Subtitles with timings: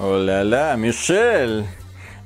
[0.00, 1.64] О-ля-ля, Мишель.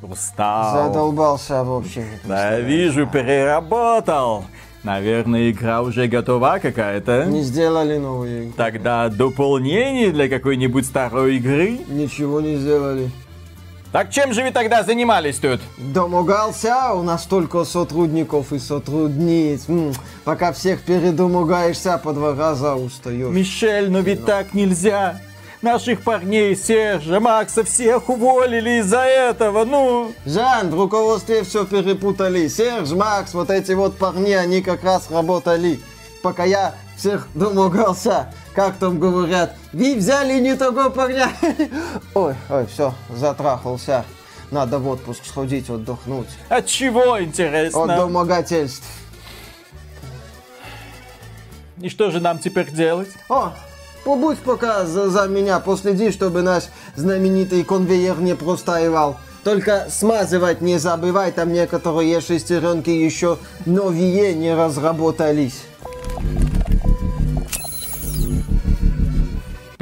[0.03, 0.89] Устал.
[0.89, 2.05] Задолбался вообще.
[2.25, 4.45] Да, вижу, переработал.
[4.83, 7.27] Наверное, игра уже готова какая-то.
[7.27, 8.53] Не сделали новую игру.
[8.57, 11.79] Тогда дополнение для какой-нибудь старой игры?
[11.89, 13.11] Ничего не сделали.
[13.93, 15.61] Так чем же вы тогда занимались тут?
[15.77, 19.69] Домогался, у нас столько сотрудников и сотрудниц.
[19.69, 19.93] М,
[20.25, 23.29] Пока всех передомогаешься, по два раза устаешь.
[23.33, 25.21] Мишель, но ведь так нельзя.
[25.63, 30.13] Наших парней, Сержа, Макса, всех уволили из-за этого, ну...
[30.27, 32.49] Жан, в руководстве все перепутали.
[32.49, 35.81] Серж, Макс, вот эти вот парни, они как раз работали.
[36.21, 38.35] Пока я всех домогался.
[38.57, 41.29] Как там говорят, вы взяли не того парня.
[42.15, 44.05] Ой, ой, все, затрахался.
[44.51, 46.29] Надо в отпуск сходить, отдохнуть.
[46.49, 47.87] От чего, От интересно?
[47.87, 48.87] домогательств.
[51.81, 53.09] И что же нам теперь делать?
[53.29, 53.53] О,
[54.05, 56.65] побудь пока за, за меня, последи, чтобы наш
[56.97, 59.17] знаменитый конвейер не простаивал.
[59.45, 65.65] Только смазывать не забывай, там некоторые шестеренки еще новые не разработались.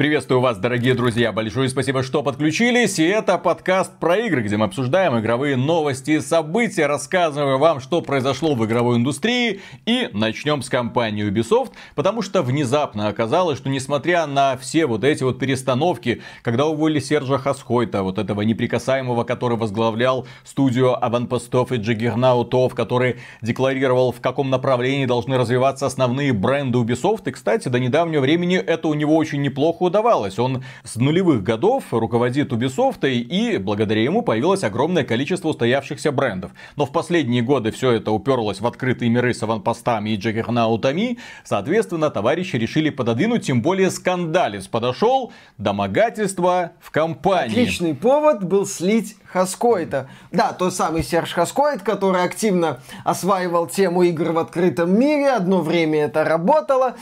[0.01, 1.31] Приветствую вас, дорогие друзья.
[1.31, 2.97] Большое спасибо, что подключились.
[2.97, 8.01] И это подкаст про игры, где мы обсуждаем игровые новости и события, рассказывая вам, что
[8.01, 9.61] произошло в игровой индустрии.
[9.85, 15.21] И начнем с компании Ubisoft, потому что внезапно оказалось, что несмотря на все вот эти
[15.21, 22.73] вот перестановки, когда уволили Сержа Хасхойта, вот этого неприкасаемого, который возглавлял студию аванпостов и джиггернаутов,
[22.73, 27.29] который декларировал, в каком направлении должны развиваться основные бренды Ubisoft.
[27.29, 30.39] И, кстати, до недавнего времени это у него очень неплохо удавалось.
[30.39, 36.51] Он с нулевых годов руководит Ubisoft, и благодаря ему появилось огромное количество устоявшихся брендов.
[36.77, 41.17] Но в последние годы все это уперлось в открытые миры с аванпостами и джаггернаутами.
[41.43, 47.51] Соответственно, товарищи решили пододвинуть, тем более скандалец подошел, домогательство в компании.
[47.51, 50.07] Отличный повод был слить Хаскоита.
[50.31, 55.31] Да, тот самый Серж Хаскоид, который активно осваивал тему игр в открытом мире.
[55.31, 56.95] Одно время это работало.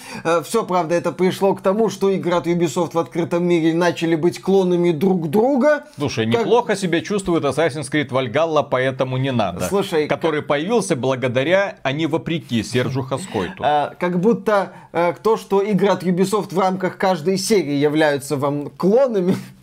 [0.44, 4.42] Все, правда, это пришло к тому, что игры от Ubisoft в открытом мире начали быть
[4.42, 5.84] клонами друг друга.
[5.98, 9.66] Слушай, Как- неплохо себя чувствует Assassin's Creed Valhalla, поэтому не надо.
[9.68, 13.64] Слушай, который появился благодаря, а не вопреки Сержу Хаскойту.
[13.64, 18.70] Э, как будто э, то, что игры от Ubisoft в рамках каждой серии являются вам
[18.70, 19.36] клонами,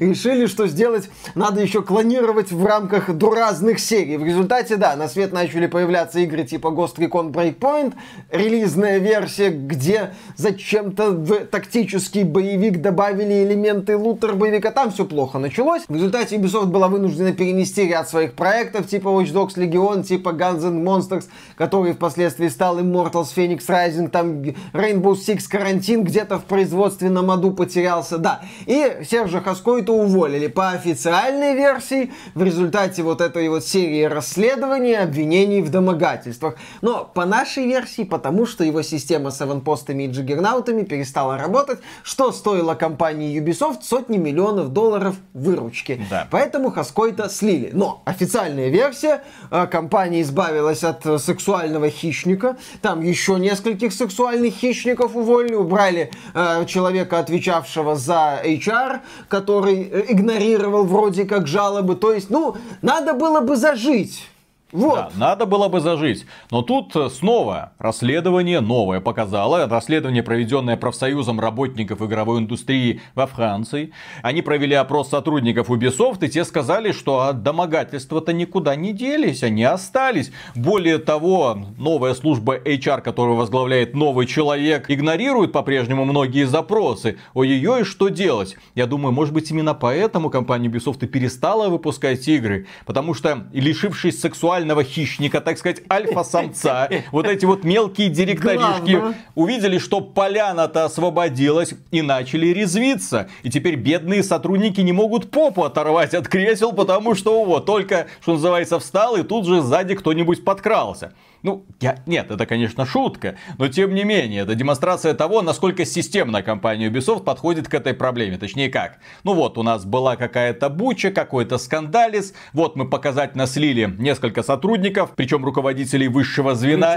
[0.00, 4.16] решили, что сделать надо еще клонировать в рамках до разных серий.
[4.16, 7.94] В результате, да, на свет начали появляться игры типа Ghost Recon Breakpoint,
[8.30, 14.70] релизная версия, где зачем-то в тактический боевик добавили элементы лутер боевика.
[14.70, 15.82] Там все плохо началось.
[15.88, 20.64] В результате Ubisoft была вынуждена перенести ряд своих проектов, типа Watch Dogs Legion, типа Guns
[20.64, 21.24] N' Monsters,
[21.56, 28.18] который впоследствии стал Immortals Phoenix Rising, там Rainbow Six Карантин где-то в производственном аду потерялся,
[28.18, 28.42] да.
[28.66, 35.62] И Сержа Хаскоита уволили по официальной версии в результате вот этой вот серии расследований обвинений
[35.62, 36.56] в домогательствах.
[36.82, 42.32] Но по нашей версии, потому что его система с аванпостами и джиггернаутами перестала работать, что
[42.32, 46.04] стоило компании Ubisoft сотни миллионов долларов выручки.
[46.10, 46.26] Да.
[46.32, 47.70] Поэтому Хаскоита слили.
[47.72, 52.56] Но официальная версия, э, компания избавилась от сексуального хищника.
[52.82, 55.54] Там еще нескольких сексуальных хищников уволили.
[55.54, 61.96] Убрали э, человека, отвечавшего за HR, который э, игнорировал вроде как жалобы.
[61.96, 64.28] То есть, ну, надо было бы зажить.
[64.72, 64.94] Вот.
[64.96, 66.26] Да, надо было бы зажить.
[66.50, 69.68] Но тут э, снова расследование новое показало.
[69.68, 73.92] Расследование, проведенное профсоюзом работников игровой индустрии во Франции.
[74.22, 79.62] Они провели опрос сотрудников Ubisoft, и те сказали, что а, домогательства-то никуда не делись, они
[79.62, 80.32] остались.
[80.56, 87.18] Более того, новая служба HR, которую возглавляет новый человек, игнорирует по-прежнему многие запросы.
[87.34, 88.56] Ой-ой-ой, что делать?
[88.74, 92.66] Я думаю, может быть именно поэтому компания Ubisoft и перестала выпускать игры.
[92.84, 94.20] Потому что, лишившись
[94.56, 102.00] сексуального хищника, так сказать, альфа-самца, вот эти вот мелкие директоришки увидели, что поляна-то освободилась и
[102.00, 103.28] начали резвиться.
[103.42, 108.32] И теперь бедные сотрудники не могут попу оторвать от кресел, потому что вот только, что
[108.32, 111.12] называется, встал и тут же сзади кто-нибудь подкрался.
[111.46, 112.02] Ну, я...
[112.06, 117.22] нет, это, конечно, шутка, но тем не менее, это демонстрация того, насколько системно компания Ubisoft
[117.22, 118.36] подходит к этой проблеме.
[118.36, 123.94] Точнее как, ну вот, у нас была какая-то буча, какой-то скандалис, вот мы показательно слили
[123.96, 126.96] несколько сотрудников, причем руководителей высшего звена.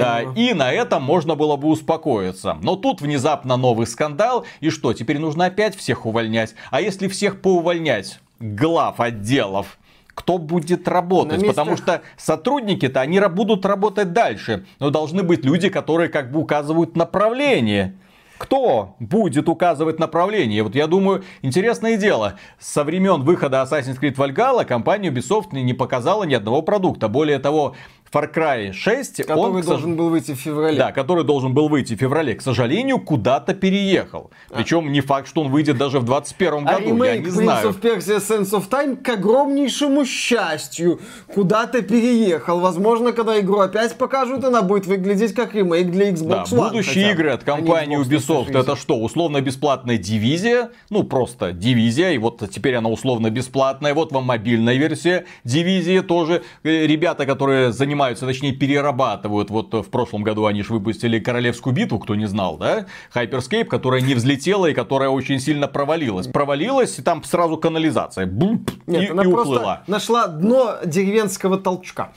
[0.00, 2.58] Да, и на этом можно было бы успокоиться.
[2.60, 6.54] Но тут внезапно новый скандал, и что, теперь нужно опять всех увольнять?
[6.70, 9.78] А если всех поувольнять, глав отделов,
[10.16, 11.42] кто будет работать?
[11.42, 12.00] На Потому местах.
[12.00, 14.64] что сотрудники-то, они будут работать дальше.
[14.80, 17.94] Но должны быть люди, которые как бы указывают направление.
[18.38, 20.62] Кто будет указывать направление?
[20.62, 22.38] Вот я думаю, интересное дело.
[22.58, 27.08] Со времен выхода Assassin's Creed Valhalla компания Ubisoft не показала ни одного продукта.
[27.08, 27.76] Более того,
[28.12, 30.78] Far Cry 6, который он, должен был выйти в феврале.
[30.78, 34.30] Да, который должен был выйти в феврале, к сожалению, куда-то переехал.
[34.50, 34.56] А.
[34.56, 37.30] Причем не факт, что он выйдет даже в 2021 а году, ремейк я не Prince
[37.30, 37.68] знаю.
[37.68, 41.00] of Persia Sense of Time, к огромнейшему счастью,
[41.34, 42.60] куда-то переехал.
[42.60, 46.68] Возможно, когда игру опять покажут, она будет выглядеть как ремейк для Xbox да, One.
[46.68, 48.98] Будущие игры от а компании Ubisoft это что?
[48.98, 50.70] Условно-бесплатная дивизия?
[50.90, 53.94] Ну, просто дивизия, и вот теперь она условно-бесплатная.
[53.94, 56.42] Вот вам мобильная версия дивизии тоже.
[56.62, 59.50] Э, ребята, которые занимаются, точнее, пере перерабатывают.
[59.50, 62.86] Вот в прошлом году они же выпустили Королевскую битву, кто не знал, да?
[63.14, 66.26] Hyperscape, которая не взлетела и которая очень сильно провалилась.
[66.26, 68.26] Провалилась, и там сразу канализация.
[68.26, 69.82] Бумп, Нет, и, она и уплыла.
[69.86, 72.12] нашла дно деревенского толчка.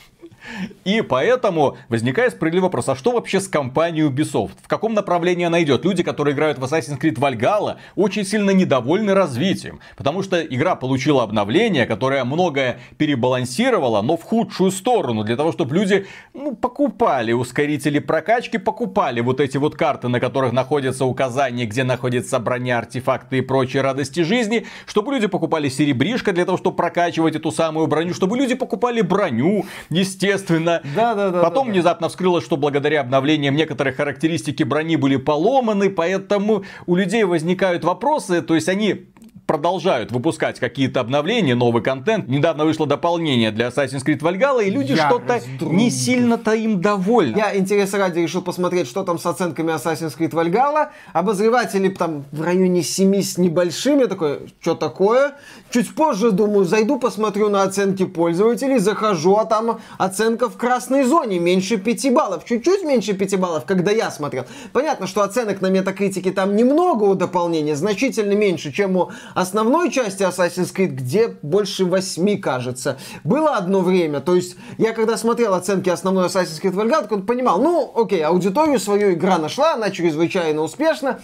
[0.86, 4.58] И поэтому возникает справедливый вопрос, а что вообще с компанией Ubisoft?
[4.64, 5.86] В каком направлении она идет?
[5.86, 9.80] Люди, которые играют в Assassin's Creed Valhalla, очень сильно недовольны развитием.
[9.98, 15.24] Потому что игра получила обновление, которое многое перебалансировало, но в худшую сторону.
[15.24, 20.54] Для того, чтобы люди ну, покупали ускорители прокачки, покупали вот эти вот карты, на которых
[20.54, 24.66] находятся указания, где находится броня, артефакты и прочие радости жизни.
[24.86, 28.14] Чтобы люди покупали серебришко для того, чтобы прокачивать эту самую броню.
[28.14, 30.82] Чтобы люди покупали броню, естественно естественно.
[30.96, 31.42] Да, да, да.
[31.42, 37.24] Потом да, внезапно вскрылось, что благодаря обновлениям некоторые характеристики брони были поломаны, поэтому у людей
[37.24, 39.10] возникают вопросы, то есть они
[39.50, 42.28] продолжают выпускать какие-то обновления, новый контент.
[42.28, 47.36] Недавно вышло дополнение для Assassin's Creed Valhalla, и люди что-то не сильно-то им довольны.
[47.36, 50.90] Я интерес ради решил посмотреть, что там с оценками Assassin's Creed Valhalla.
[51.14, 54.02] Обозреватели там в районе 7 с небольшим.
[54.02, 55.34] Я такой, что такое?
[55.72, 61.38] Чуть позже, думаю, зайду, посмотрю на оценки пользователей, захожу, а там оценка в красной зоне,
[61.40, 62.46] меньше 5 баллов.
[62.46, 64.46] Чуть-чуть меньше 5 баллов, когда я смотрел.
[64.74, 70.24] Понятно, что оценок на метакритике там немного у дополнения, значительно меньше, чем у основной части
[70.24, 72.98] Assassin's Creed, где больше 8, кажется.
[73.24, 77.62] Было одно время, то есть я когда смотрел оценки основной Assassin's Creed Valhalla, так понимал,
[77.62, 81.20] ну, окей, аудиторию свою игра нашла, она чрезвычайно успешна,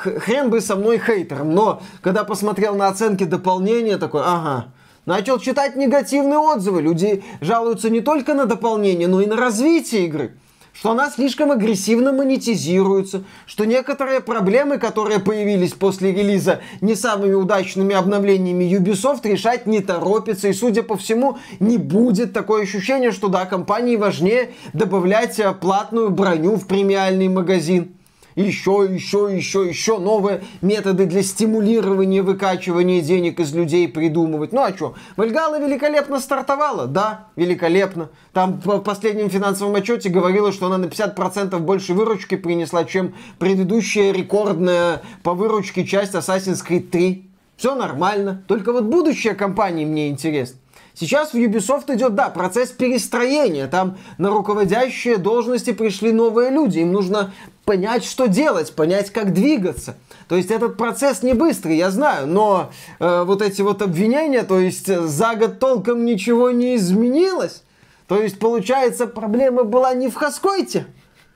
[0.00, 4.72] хрен бы со мной хейтером, но когда посмотрел на оценки дополнения, такой, ага,
[5.06, 6.82] начал читать негативные отзывы.
[6.82, 10.36] Люди жалуются не только на дополнение, но и на развитие игры
[10.72, 17.94] что она слишком агрессивно монетизируется, что некоторые проблемы, которые появились после релиза не самыми удачными
[17.94, 20.48] обновлениями Ubisoft, решать не торопится.
[20.48, 26.10] И, судя по всему, не будет такое ощущение, что да, компании важнее добавлять э, платную
[26.10, 27.94] броню в премиальный магазин
[28.34, 34.52] еще, еще, еще, еще новые методы для стимулирования, выкачивания денег из людей придумывать.
[34.52, 36.86] Ну а что, Вальгала великолепно стартовала?
[36.86, 38.10] Да, великолепно.
[38.32, 44.12] Там в последнем финансовом отчете говорилось, что она на 50% больше выручки принесла, чем предыдущая
[44.12, 47.30] рекордная по выручке часть Assassin's Creed 3.
[47.56, 48.42] Все нормально.
[48.46, 50.58] Только вот будущее компании мне интересно.
[50.94, 53.66] Сейчас в Ubisoft идет, да, процесс перестроения.
[53.68, 56.80] Там на руководящие должности пришли новые люди.
[56.80, 57.32] Им нужно
[57.70, 59.96] понять, что делать, понять, как двигаться.
[60.26, 64.58] То есть этот процесс не быстрый, я знаю, но э, вот эти вот обвинения, то
[64.58, 67.62] есть э, за год толком ничего не изменилось.
[68.08, 70.86] То есть, получается, проблема была не в Хаскойте,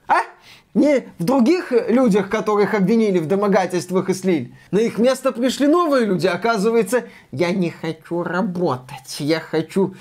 [0.09, 0.23] а?
[0.73, 4.53] Не в других людях, которых обвинили в домогательствах и слили.
[4.71, 6.27] На их место пришли новые люди.
[6.27, 9.19] Оказывается, я не хочу работать.
[9.19, 9.95] Я хочу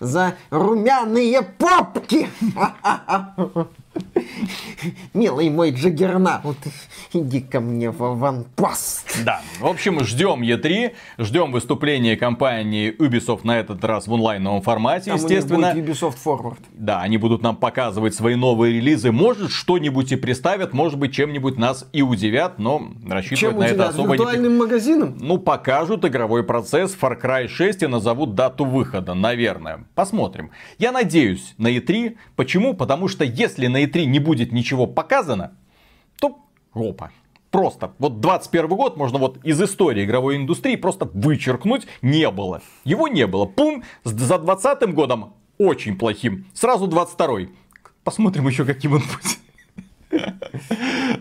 [0.00, 2.28] за румяные попки.
[5.14, 6.56] Милый мой Джаггернаут,
[7.12, 9.24] иди ко мне в аванпост.
[9.24, 15.10] Да, в общем, ждем E3, ждем выступления компании Ubisoft на этот раз в онлайновом формате,
[15.10, 15.72] Там естественно.
[15.72, 16.58] У них будет Ubisoft Forward.
[16.72, 19.10] Да, они будут нам показывать свои новые релизы.
[19.10, 23.72] Может, что-нибудь и представят, может быть, чем-нибудь нас и удивят, но рассчитывать Чем на удивят?
[23.72, 24.58] это особо Виртуальным не...
[24.58, 25.18] магазином?
[25.20, 29.86] Ну, покажут игровой процесс Far Cry 6 и назовут дату выхода, наверное.
[29.94, 30.50] Посмотрим.
[30.78, 32.16] Я надеюсь на E3.
[32.36, 32.74] Почему?
[32.74, 35.56] Потому что если на E3 не будет ничего показано,
[36.20, 36.38] то
[36.74, 37.10] опа.
[37.50, 37.94] Просто.
[37.98, 41.86] Вот 21 год можно вот из истории игровой индустрии просто вычеркнуть.
[42.02, 42.60] Не было.
[42.84, 43.46] Его не было.
[43.46, 43.84] Пум.
[44.04, 46.46] За 20 годом очень плохим.
[46.52, 47.48] Сразу 22
[48.04, 49.38] Посмотрим еще, каким он будет.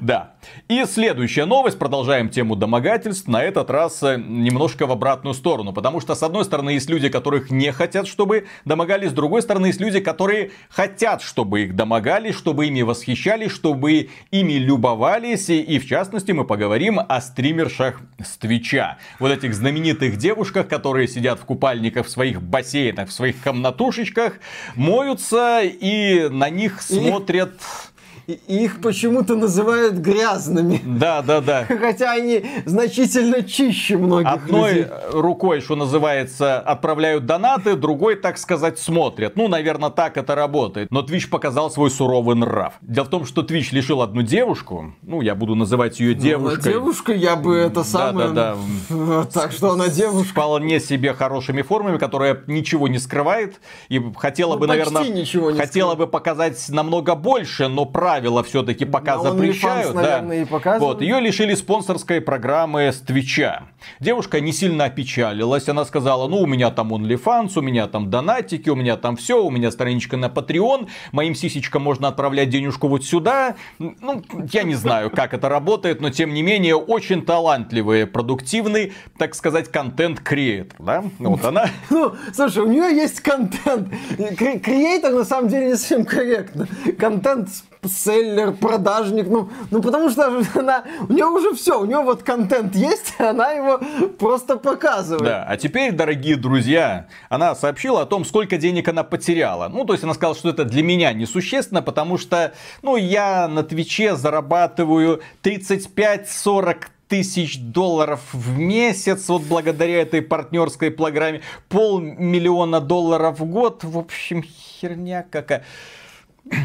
[0.01, 0.33] Да.
[0.67, 1.77] И следующая новость.
[1.77, 3.27] Продолжаем тему домогательств.
[3.27, 5.73] На этот раз э, немножко в обратную сторону.
[5.73, 9.11] Потому что, с одной стороны, есть люди, которых не хотят, чтобы домогались.
[9.11, 14.53] С другой стороны, есть люди, которые хотят, чтобы их домогались, чтобы ими восхищались, чтобы ими
[14.53, 15.49] любовались.
[15.49, 18.97] И, в частности, мы поговорим о стримершах с Твича.
[19.19, 24.39] Вот этих знаменитых девушках, которые сидят в купальниках в своих бассейнах, в своих комнатушечках,
[24.75, 27.96] моются и на них смотрят и
[28.27, 30.81] их почему-то называют грязными.
[30.83, 31.65] Да, да, да.
[31.79, 34.87] Хотя они значительно чище многих Одной людей.
[35.11, 39.35] рукой, что называется, отправляют донаты, другой, так сказать, смотрят.
[39.37, 40.91] Ну, наверное, так это работает.
[40.91, 42.73] Но Twitch показал свой суровый нрав.
[42.81, 46.65] Дело в том, что Twitch лишил одну девушку, ну, я буду называть ее девушкой.
[46.65, 48.29] Ну, девушка, я бы это самое...
[48.31, 48.57] Да,
[48.89, 50.31] да, Так что она девушка.
[50.31, 53.61] Вполне себе хорошими формами, которая ничего не скрывает.
[53.89, 55.97] И хотела Ну, бы, наверное, хотела скрывает.
[55.97, 57.85] бы показать намного больше, но
[58.17, 59.91] правила все-таки пока На запрещают.
[59.95, 60.21] OnlyFans, да.
[60.21, 60.79] наверное.
[60.79, 63.67] Вот, ее лишили спонсорской программы с Твича.
[63.99, 65.69] Девушка не сильно опечалилась.
[65.69, 69.43] Она сказала, ну, у меня там OnlyFans, у меня там донатики, у меня там все,
[69.43, 73.55] у меня страничка на Patreon, моим сисечкам можно отправлять денежку вот сюда.
[73.77, 79.35] Ну, я не знаю, как это работает, но тем не менее, очень талантливый, продуктивный, так
[79.35, 81.03] сказать, контент-креатор, да?
[81.19, 81.69] Вот она...
[81.89, 83.89] Ну, слушай, у нее есть контент.
[84.17, 86.67] Кре- Креатор на самом деле не совсем корректно.
[86.97, 87.49] Контент
[87.87, 92.75] селлер, продажник, ну, ну потому что она, у нее уже все, у нее вот контент
[92.75, 93.79] есть, она его
[94.17, 95.23] просто показывает.
[95.23, 99.69] Да, а теперь, дорогие друзья, она сообщила о том, сколько денег она потеряла.
[99.69, 103.63] Ну, то есть она сказала, что это для меня несущественно, потому что, ну, я на
[103.63, 113.45] Твиче зарабатываю 35-40 тысяч долларов в месяц, вот благодаря этой партнерской программе, полмиллиона долларов в
[113.45, 115.63] год, в общем, херня какая.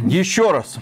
[0.07, 0.77] Еще раз,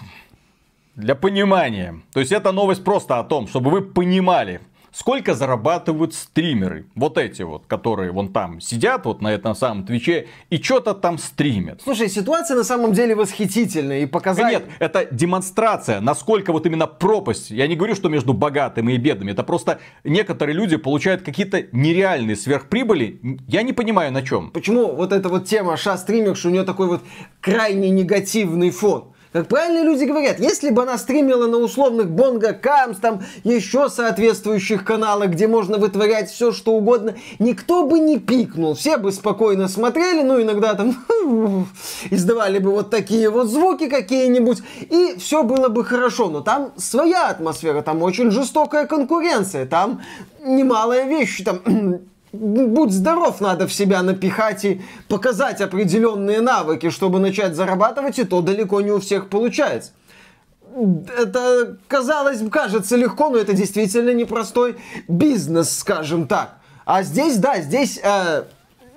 [0.95, 6.85] для понимания, то есть эта новость просто о том, чтобы вы понимали, сколько зарабатывают стримеры.
[6.95, 11.17] Вот эти вот, которые вон там сидят, вот на этом самом Твиче, и что-то там
[11.17, 11.81] стримят.
[11.81, 14.51] Слушай, ситуация на самом деле восхитительная и показать...
[14.51, 17.51] Нет, это демонстрация, насколько вот именно пропасть.
[17.51, 19.31] Я не говорю, что между богатыми и бедными.
[19.31, 23.39] Это просто некоторые люди получают какие-то нереальные сверхприбыли.
[23.47, 24.51] Я не понимаю на чем.
[24.51, 27.01] Почему вот эта вот тема ша-стример, что у нее такой вот
[27.39, 29.13] крайне негативный фон?
[29.31, 34.83] Как правильно люди говорят, если бы она стримила на условных Бонго Камс, там еще соответствующих
[34.83, 38.73] каналах, где можно вытворять все, что угодно, никто бы не пикнул.
[38.73, 40.97] Все бы спокойно смотрели, ну иногда там
[42.09, 46.29] издавали бы вот такие вот звуки какие-нибудь, и все было бы хорошо.
[46.29, 50.01] Но там своя атмосфера, там очень жестокая конкуренция, там
[50.43, 51.61] немалая вещь, там
[52.33, 58.41] будь здоров, надо в себя напихать и показать определенные навыки, чтобы начать зарабатывать, и то
[58.41, 59.91] далеко не у всех получается.
[61.17, 66.57] Это, казалось, кажется легко, но это действительно непростой бизнес, скажем так.
[66.85, 68.43] А здесь, да, здесь э,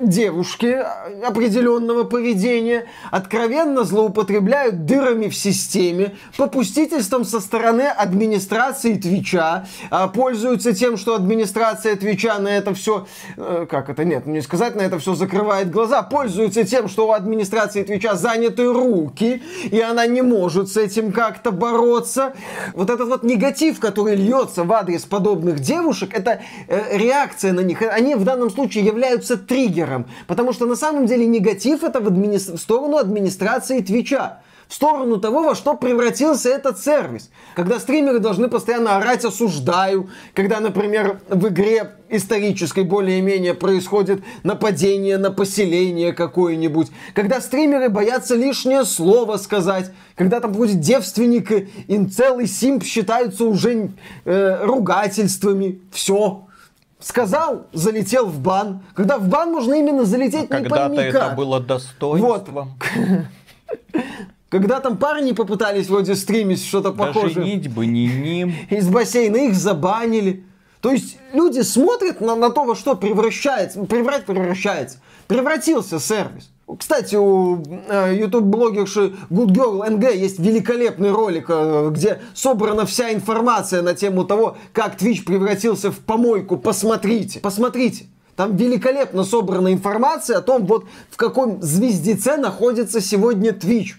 [0.01, 0.85] девушки
[1.25, 10.97] определенного поведения откровенно злоупотребляют дырами в системе, попустительством со стороны администрации Твича, а, пользуются тем,
[10.97, 15.71] что администрация Твича на это все, как это, нет, не сказать, на это все закрывает
[15.71, 21.13] глаза, пользуются тем, что у администрации Твича заняты руки, и она не может с этим
[21.13, 22.35] как-то бороться.
[22.75, 27.83] Вот этот вот негатив, который льется в адрес подобных девушек, это э, реакция на них.
[27.83, 30.07] Они в данном случае являются триггером триггером.
[30.27, 32.39] Потому что на самом деле негатив это в, админи...
[32.39, 34.41] в сторону администрации Твича.
[34.67, 37.31] В сторону того, во что превратился этот сервис.
[37.55, 45.31] Когда стримеры должны постоянно орать «осуждаю», когда, например, в игре исторической более-менее происходит нападение на
[45.31, 52.85] поселение какое-нибудь, когда стримеры боятся лишнее слово сказать, когда там будет девственник и целый симп
[52.85, 53.91] считаются уже
[54.25, 55.83] э, ругательствами.
[55.93, 56.47] Все.
[57.05, 58.81] Сказал, залетел в бан.
[58.95, 62.79] Когда в бан можно именно залететь не Когда-то это было достоинством.
[64.49, 68.55] Когда там парни попытались вроде стримить что-то похожее женить бы не ним.
[68.71, 70.45] из бассейна, их забанили.
[70.81, 74.99] То есть люди смотрят на, на то, во что превращается, преврать превращается.
[75.27, 76.51] Превратился сервис.
[76.78, 83.83] Кстати, у э, YouTube-блогерши Good Girl NG есть великолепный ролик, э, где собрана вся информация
[83.83, 86.57] на тему того, как Twitch превратился в помойку.
[86.57, 88.07] Посмотрите, посмотрите.
[88.37, 93.93] Там великолепно собрана информация о том, вот в каком звездеце находится сегодня Twitch.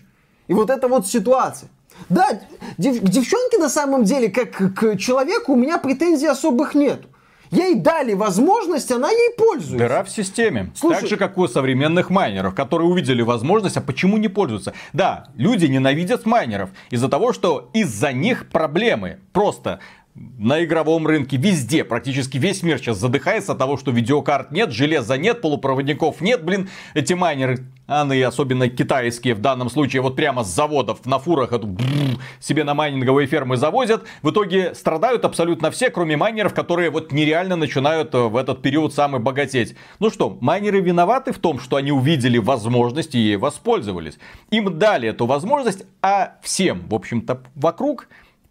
[0.47, 1.69] И вот эта вот ситуация.
[2.09, 2.41] Да,
[2.77, 7.07] дев- к девчонке на самом деле, как к человеку, у меня претензий особых нету.
[7.55, 9.77] Ей дали возможность, она ей пользуется.
[9.77, 10.71] Дыра в системе.
[10.75, 14.73] Слушай- Так же, как у современных майнеров, которые увидели возможность, а почему не пользуются?
[14.93, 19.19] Да, люди ненавидят майнеров из-за того, что из-за них проблемы.
[19.33, 19.79] Просто
[20.15, 25.17] на игровом рынке, везде, практически весь мир сейчас задыхается от того, что видеокарт нет, железа
[25.17, 30.47] нет, полупроводников нет, блин, эти майнеры, они особенно китайские в данном случае, вот прямо с
[30.47, 35.89] заводов на фурах эту бррр, себе на майнинговые фермы завозят, в итоге страдают абсолютно все,
[35.89, 39.75] кроме майнеров, которые вот нереально начинают э, в этот период самый богатеть.
[39.99, 44.17] Ну что, майнеры виноваты в том, что они увидели возможность и ей воспользовались.
[44.49, 48.07] Им дали эту возможность, а всем, в общем-то, вокруг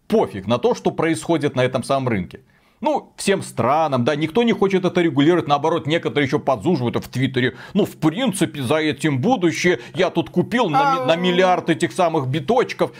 [0.07, 2.41] пофиг на то, что происходит на этом самом рынке.
[2.81, 7.55] Ну, всем странам, да, никто не хочет это регулировать, наоборот, некоторые еще подзуживают в Твиттере.
[7.73, 9.79] Ну, в принципе, за этим будущее.
[9.93, 12.91] Я тут купил на, на миллиард этих самых биточков.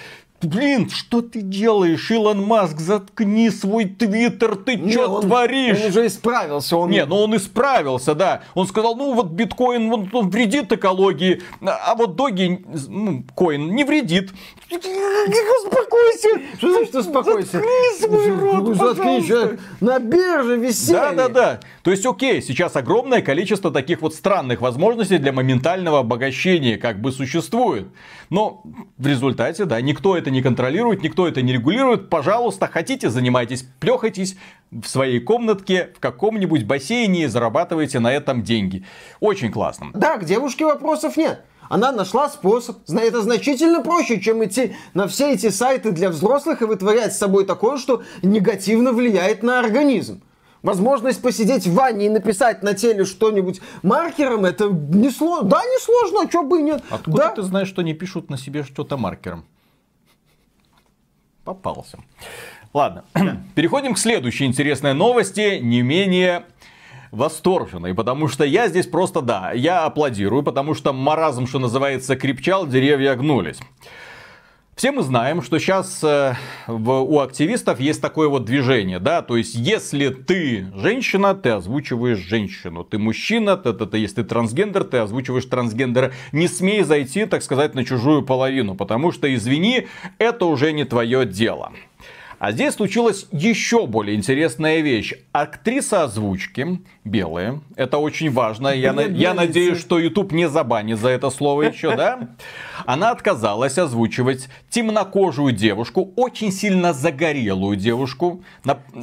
[0.42, 2.80] Блин, что ты делаешь, Илон Маск?
[2.80, 5.80] Заткни свой твиттер, ты что творишь?
[5.80, 6.78] Он уже исправился.
[6.78, 6.90] Он...
[6.90, 8.44] Не, ну он исправился, да.
[8.54, 13.84] Он сказал, ну вот биткоин он, он вредит экологии, а вот доги, ну, коин не
[13.84, 14.34] вредит.
[14.72, 16.57] Успокойся!
[16.57, 17.62] Что значит успокойся?
[17.62, 19.60] Заткни свой рот, Заткни, человек.
[19.79, 20.93] На бирже висели.
[20.93, 21.60] Да, да, да.
[21.84, 27.12] То есть, окей, сейчас огромное количество таких вот странных возможностей для моментального обогащения как бы
[27.12, 27.88] существует.
[28.29, 28.63] Но
[28.98, 32.10] в результате, да, никто это не контролирует, никто это не регулирует.
[32.10, 34.36] Пожалуйста, хотите, занимайтесь, плехайтесь
[34.72, 38.84] в своей комнатке в каком-нибудь бассейне и зарабатывайте на этом деньги.
[39.19, 39.91] Очень классно.
[39.93, 41.43] Да, к девушке вопросов нет.
[41.69, 42.77] Она нашла способ.
[42.89, 47.45] Это значительно проще, чем идти на все эти сайты для взрослых и вытворять с собой
[47.45, 50.22] такое, что негативно влияет на организм.
[50.62, 55.48] Возможность посидеть в ванне и написать на теле что-нибудь маркером, это не сложно.
[55.48, 56.84] Да, не сложно, а что бы и нет.
[56.89, 57.29] Откуда да?
[57.29, 59.45] ты знаешь, что не пишут на себе что-то маркером?
[61.43, 62.00] Попался.
[62.74, 63.05] Ладно,
[63.55, 66.45] переходим к следующей интересной новости, не менее
[67.12, 72.68] восторженной, потому что я здесь просто, да, я аплодирую, потому что маразм, что называется, крепчал,
[72.68, 73.60] деревья гнулись.
[74.76, 76.36] Все мы знаем, что сейчас э,
[76.68, 82.18] в, у активистов есть такое вот движение, да, то есть если ты женщина, ты озвучиваешь
[82.18, 86.12] женщину, ты мужчина, ты, ты, ты, если ты трансгендер, ты озвучиваешь трансгендера.
[86.34, 91.26] Не смей зайти, так сказать, на чужую половину, потому что, извини, это уже не твое
[91.26, 91.72] дело.
[92.46, 95.16] А здесь случилась еще более интересная вещь.
[95.32, 97.62] Актриса озвучки белая.
[97.75, 98.68] Это очень важно.
[98.68, 102.30] Я, на, я надеюсь, что YouTube не забанит за это слово еще, да?
[102.86, 108.44] Она отказалась озвучивать темнокожую девушку, очень сильно загорелую девушку.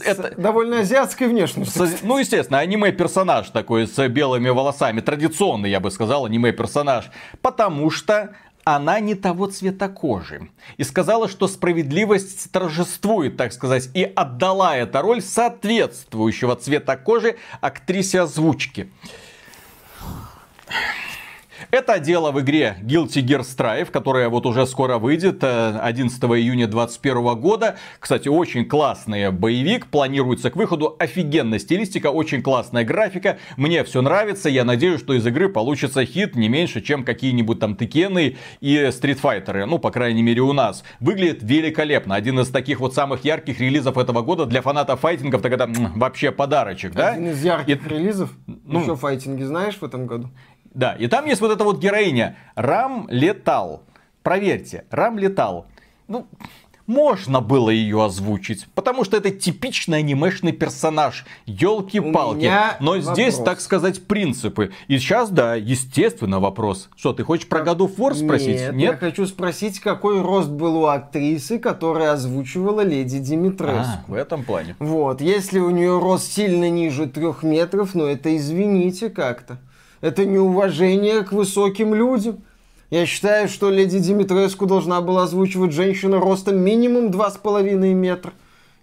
[0.05, 0.35] Это...
[0.41, 1.77] Довольно азиатской внешности.
[1.77, 5.01] С, ну, естественно, аниме-персонаж такой с белыми волосами.
[5.01, 7.11] Традиционный, я бы сказал, аниме-персонаж.
[7.40, 10.48] Потому что она не того цвета кожи.
[10.77, 18.20] И сказала, что справедливость торжествует, так сказать, и отдала эту роль соответствующего цвета кожи актрисе
[18.20, 18.90] озвучки.
[21.73, 26.67] Это дело в игре Guilty Gear Strive, которая вот уже скоро выйдет 11 э, июня
[26.67, 27.77] 2021 года.
[27.99, 30.95] Кстати, очень классный боевик, планируется к выходу.
[30.99, 33.39] Офигенная стилистика, очень классная графика.
[33.57, 37.75] Мне все нравится, я надеюсь, что из игры получится хит не меньше, чем какие-нибудь там
[37.75, 39.65] Текены и Стритфайтеры.
[39.65, 40.85] Ну, по крайней мере, у нас.
[41.01, 42.17] Выглядит великолепно.
[42.17, 45.41] Один из таких вот самых ярких релизов этого года для фанатов файтингов.
[45.41, 47.13] Так это вообще подарочек, да?
[47.13, 47.89] Один из ярких и...
[47.89, 48.29] релизов?
[48.47, 50.29] Ну, Еще файтинги знаешь в этом году?
[50.75, 52.37] Да, и там есть вот эта вот героиня.
[52.55, 53.83] Рам летал.
[54.23, 55.67] Проверьте, Рам летал.
[56.09, 56.27] Ну,
[56.87, 61.25] можно было ее озвучить, потому что это типичный анимешный персонаж.
[61.47, 62.51] Елки-палки.
[62.81, 63.13] Но вопрос.
[63.15, 64.73] здесь, так сказать, принципы.
[64.89, 66.89] И сейчас, да, естественно, вопрос.
[66.97, 68.61] Что, ты хочешь про God of War спросить?
[68.61, 68.91] Нет, Нет?
[68.93, 74.03] я хочу спросить, какой рост был у актрисы, которая озвучивала Леди Димитреску.
[74.09, 74.77] А, в этом плане.
[74.79, 79.59] Вот, если у нее рост сильно ниже трех метров, ну это извините как-то.
[80.03, 82.43] Это неуважение к высоким людям.
[82.91, 88.33] Я считаю, что леди Димитреску должна была озвучивать женщину ростом минимум 2,5 метра.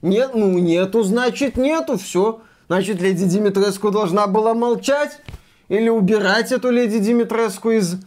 [0.02, 2.42] Нет, ну нету, значит нету, все.
[2.68, 5.20] Значит, леди Димитреску должна была молчать
[5.68, 7.98] или убирать эту леди Димитреску из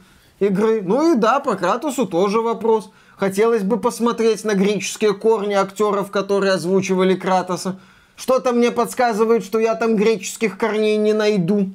[0.40, 0.80] игры.
[0.82, 2.90] Ну и да, по Кратусу тоже вопрос.
[3.16, 7.78] Хотелось бы посмотреть на греческие корни актеров, которые озвучивали Кратоса.
[8.16, 11.70] Что-то мне подсказывает, что я там греческих корней не найду.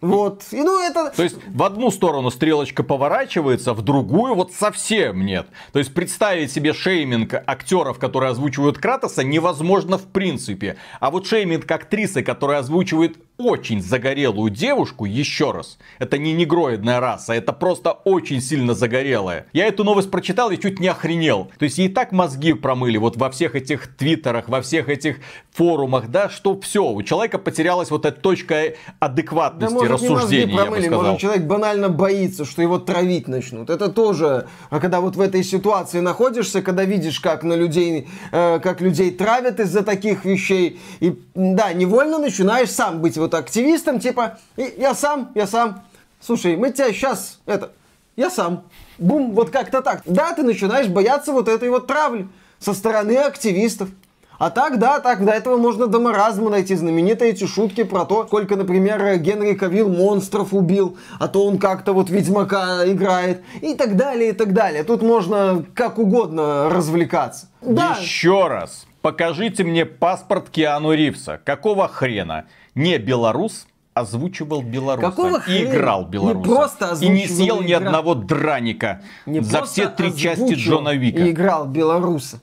[0.00, 0.44] Вот.
[0.52, 1.10] И ну это...
[1.14, 5.48] То есть в одну сторону стрелочка поворачивается, в другую вот совсем нет.
[5.72, 10.76] То есть представить себе шейминг актеров, которые озвучивают Кратоса, невозможно в принципе.
[11.00, 17.34] А вот шейминг актрисы, которая озвучивает очень загорелую девушку, еще раз, это не негроидная раса,
[17.34, 19.46] это просто очень сильно загорелая.
[19.52, 21.48] Я эту новость прочитал и чуть не охренел.
[21.56, 25.18] То есть ей так мозги промыли вот во всех этих твиттерах, во всех этих
[25.52, 30.52] форумах, да, что все, у человека потерялась вот эта точка адекватности да, может, рассуждения, не
[30.52, 33.70] мозги промыли, я бы Может, человек банально боится, что его травить начнут.
[33.70, 38.58] Это тоже, а когда вот в этой ситуации находишься, когда видишь, как на людей, э,
[38.58, 44.38] как людей травят из-за таких вещей, и да, невольно начинаешь сам быть вот активистом, типа,
[44.56, 45.84] я сам, я сам.
[46.20, 47.72] Слушай, мы тебя сейчас, это,
[48.16, 48.64] я сам.
[48.98, 50.02] Бум, вот как-то так.
[50.04, 53.90] Да, ты начинаешь бояться вот этой вот травли со стороны активистов.
[54.38, 58.24] А так, да, так, до этого можно до маразма найти знаменитые эти шутки про то,
[58.24, 63.96] сколько, например, Генри Кавилл монстров убил, а то он как-то вот Ведьмака играет, и так
[63.96, 64.84] далее, и так далее.
[64.84, 67.48] Тут можно как угодно развлекаться.
[67.62, 67.96] Да.
[68.00, 71.40] Еще раз, покажите мне паспорт Киану Ривса.
[71.44, 72.44] Какого хрена?
[72.76, 75.10] Не белорус, озвучивал белоруса.
[75.10, 76.38] Какого и играл белоруса.
[76.38, 81.18] Не просто И не съел ни одного драника не за все три части Джона Вика.
[81.18, 82.38] И играл белоруса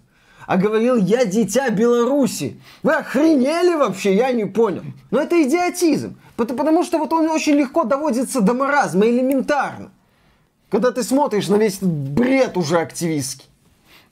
[0.45, 2.59] а говорил, я дитя Беларуси.
[2.83, 4.15] Вы охренели вообще?
[4.15, 4.83] Я не понял.
[5.11, 6.17] Но это идиотизм.
[6.35, 9.91] Потому что вот он очень легко доводится до маразма, элементарно.
[10.69, 13.47] Когда ты смотришь на весь этот бред уже активистский.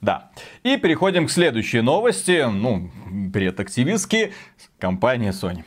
[0.01, 0.31] Да.
[0.63, 2.45] И переходим к следующей новости.
[2.49, 4.33] Ну, бред активистский.
[4.79, 5.63] Компания Sony.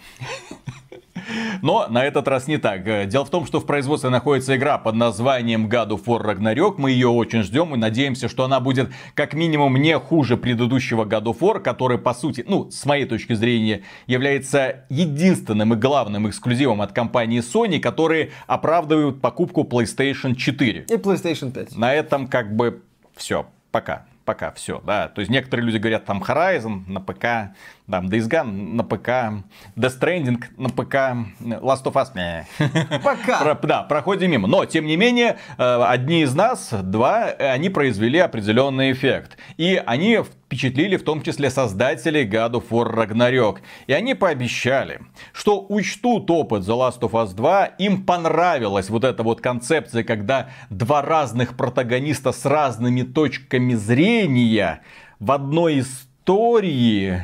[1.62, 3.08] Но на этот раз не так.
[3.08, 6.74] Дело в том, что в производстве находится игра под названием God of War Ragnarok.
[6.78, 11.24] Мы ее очень ждем и надеемся, что она будет как минимум не хуже предыдущего God
[11.24, 16.82] of War, который по сути, ну, с моей точки зрения, является единственным и главным эксклюзивом
[16.82, 20.86] от компании Sony, которые оправдывают покупку PlayStation 4.
[20.88, 21.76] И PlayStation 5.
[21.76, 22.82] На этом как бы
[23.16, 23.46] все.
[23.70, 25.08] Пока пока все, да.
[25.08, 27.56] То есть некоторые люди говорят там Horizon на ПК,
[27.90, 29.44] там Days Gone на ПК,
[29.76, 30.94] Death Stranding на п.к.
[31.40, 32.44] Last of Us.
[33.02, 33.54] Пока.
[33.54, 34.48] Про, да, проходим мимо.
[34.48, 39.36] Но, тем не менее, э, одни из нас, два, они произвели определенный эффект.
[39.56, 43.58] И они впечатлили в том числе создателей God of War Ragnarok.
[43.86, 45.00] И они пообещали,
[45.32, 50.50] что учтут опыт The Last of Us 2, им понравилась вот эта вот концепция, когда
[50.70, 54.82] два разных протагониста с разными точками зрения
[55.18, 57.22] в одной истории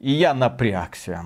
[0.00, 1.24] и я напрягся.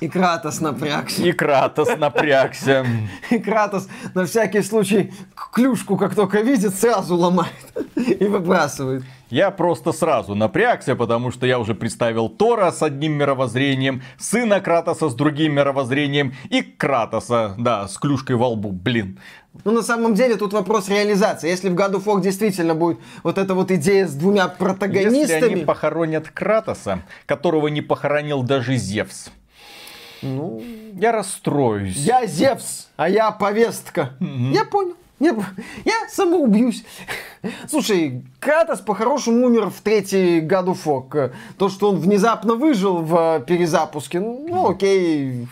[0.00, 1.22] И Кратос напрягся.
[1.22, 2.84] И Кратос напрягся.
[3.30, 5.12] И Кратос на всякий случай
[5.52, 7.48] клюшку, как только видит, сразу ломает
[7.94, 9.04] и выбрасывает.
[9.30, 15.08] Я просто сразу напрягся, потому что я уже представил Тора с одним мировоззрением, сына Кратоса
[15.08, 19.18] с другим мировоззрением и Кратоса, да, с клюшкой во лбу, блин.
[19.64, 21.48] Ну, на самом деле, тут вопрос реализации.
[21.48, 25.16] Если в of War действительно будет вот эта вот идея с двумя протагонистами...
[25.16, 29.30] Если они похоронят Кратоса, которого не похоронил даже Зевс,
[30.24, 30.62] ну,
[30.94, 31.96] я расстроюсь.
[31.96, 34.14] Я Зевс, а я повестка.
[34.20, 34.52] Mm-hmm.
[34.52, 34.94] Я понял.
[35.20, 35.36] Я,
[35.84, 36.84] я самоубьюсь.
[37.68, 41.16] Слушай, Кратос по-хорошему умер в третий году Фок.
[41.56, 45.46] То, что он внезапно выжил в перезапуске, ну окей,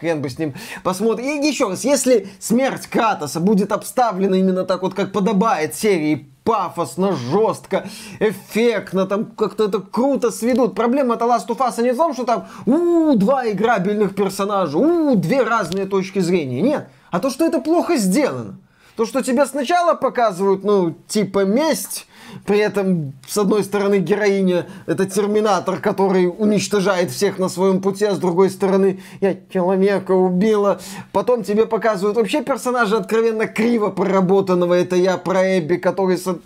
[0.00, 1.26] хрен бы с ним посмотрим.
[1.26, 7.12] И еще раз, если смерть Кратоса будет обставлена именно так вот, как подобает серии пафосно,
[7.12, 7.88] жестко,
[8.20, 10.74] эффектно, там как-то это круто сведут.
[10.74, 15.14] Проблема это Last of Us не в том, что там у два играбельных персонажа, у
[15.16, 16.60] две разные точки зрения.
[16.60, 18.58] Нет, а то, что это плохо сделано.
[18.96, 22.06] То, что тебе сначала показывают, ну, типа месть,
[22.46, 28.14] при этом, с одной стороны, героиня это терминатор, который уничтожает всех на своем пути, а
[28.14, 30.80] с другой стороны, я человека убила.
[31.12, 34.74] Потом тебе показывают вообще персонажа откровенно криво проработанного.
[34.74, 36.18] Это я про Эбби, который...
[36.18, 36.38] Со...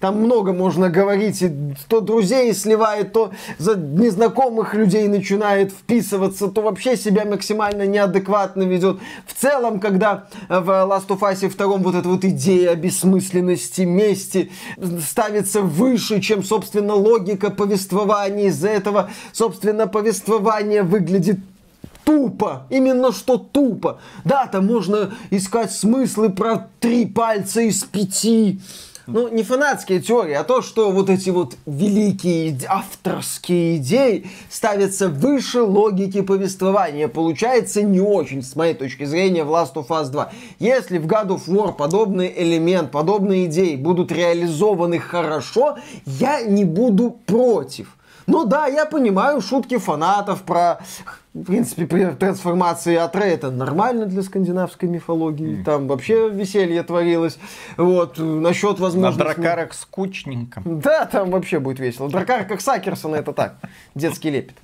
[0.00, 1.42] Там много можно говорить.
[1.42, 1.50] И
[1.88, 8.98] то друзей сливает, то за незнакомых людей начинает вписываться, то вообще себя максимально неадекватно ведет.
[9.26, 14.50] В целом, когда в Last of Us 2 вот эта вот идея бессмысленности, мести,
[15.00, 18.48] ставится выше, чем, собственно, логика повествования.
[18.48, 21.38] Из-за этого, собственно, повествование выглядит
[22.04, 22.66] тупо.
[22.70, 24.00] Именно что тупо.
[24.24, 28.60] Да, там можно искать смыслы про три пальца из пяти
[29.06, 35.62] ну, не фанатские теории, а то, что вот эти вот великие авторские идеи ставятся выше
[35.62, 37.08] логики повествования.
[37.08, 40.32] Получается не очень, с моей точки зрения, в Last of Us 2.
[40.58, 47.10] Если в God of War подобный элемент, подобные идеи будут реализованы хорошо, я не буду
[47.26, 47.96] против.
[48.26, 50.80] Ну да, я понимаю шутки фанатов про
[51.34, 55.58] в принципе, при трансформации Атре это нормально для скандинавской мифологии.
[55.58, 55.64] Mm.
[55.64, 57.38] Там вообще веселье творилось.
[57.76, 59.18] Вот, насчет возможности...
[59.18, 60.62] На дракарах скучненько.
[60.64, 62.08] Да, там вообще будет весело.
[62.08, 63.56] Дракар как Сакерсон, это так,
[63.96, 64.54] детский лепет.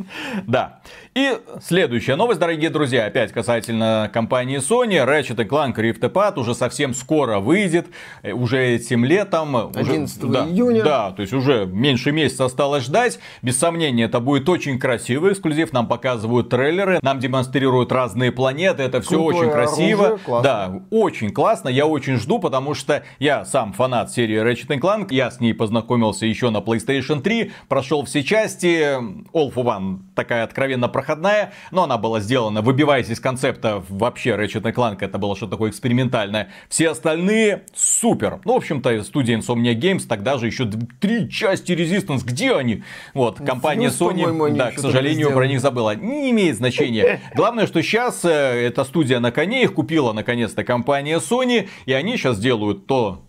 [0.47, 0.79] Да.
[1.17, 5.05] И следующая новость, дорогие друзья, опять касательно компании Sony.
[5.05, 7.89] Ratchet Clank Rift Apart уже совсем скоро выйдет,
[8.23, 9.57] э, уже этим летом.
[9.75, 10.85] 11 уже, да, июня.
[10.85, 13.19] Да, то есть уже меньше месяца осталось ждать.
[13.43, 15.73] Без сомнения, это будет очень красивый эксклюзив.
[15.73, 18.83] Нам показывают трейлеры, нам демонстрируют разные планеты.
[18.83, 20.07] Это все Крутое очень красиво.
[20.07, 20.43] оружие, классно.
[20.43, 21.69] Да, очень классно.
[21.71, 25.07] Я очень жду, потому что я сам фанат серии Ratchet Clank.
[25.11, 27.53] Я с ней познакомился еще на PlayStation 3.
[27.69, 28.95] Прошел все части.
[29.33, 34.63] All for One такая откровенно проходная, но она была сделана, выбиваясь из концепта вообще Ratchet
[34.75, 36.51] Clank, это было что-то такое экспериментальное.
[36.69, 38.41] Все остальные супер.
[38.45, 40.71] Ну, в общем-то, студия Insomnia Games, тогда же еще
[41.01, 42.83] три части Resistance, где они?
[43.15, 45.95] Вот, компания Fuse, по-моему, Sony, да, к сожалению, про них забыла.
[45.95, 47.21] Не имеет значения.
[47.35, 52.39] Главное, что сейчас эта студия на коне, их купила наконец-то компания Sony, и они сейчас
[52.39, 53.23] делают то,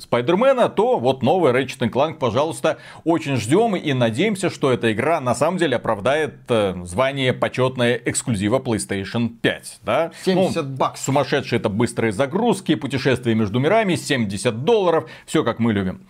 [0.00, 5.34] Спайдермена, то вот новый Ratchet Clank, пожалуйста, очень ждем и надеемся, что эта игра на
[5.34, 9.78] самом деле оправдает э, звание почетное эксклюзива PlayStation 5.
[9.82, 10.12] Да?
[10.24, 11.06] 70 Ну, баксов.
[11.06, 16.02] Сумасшедшие это быстрые загрузки, путешествия между мирами, 70 долларов, все как мы любим.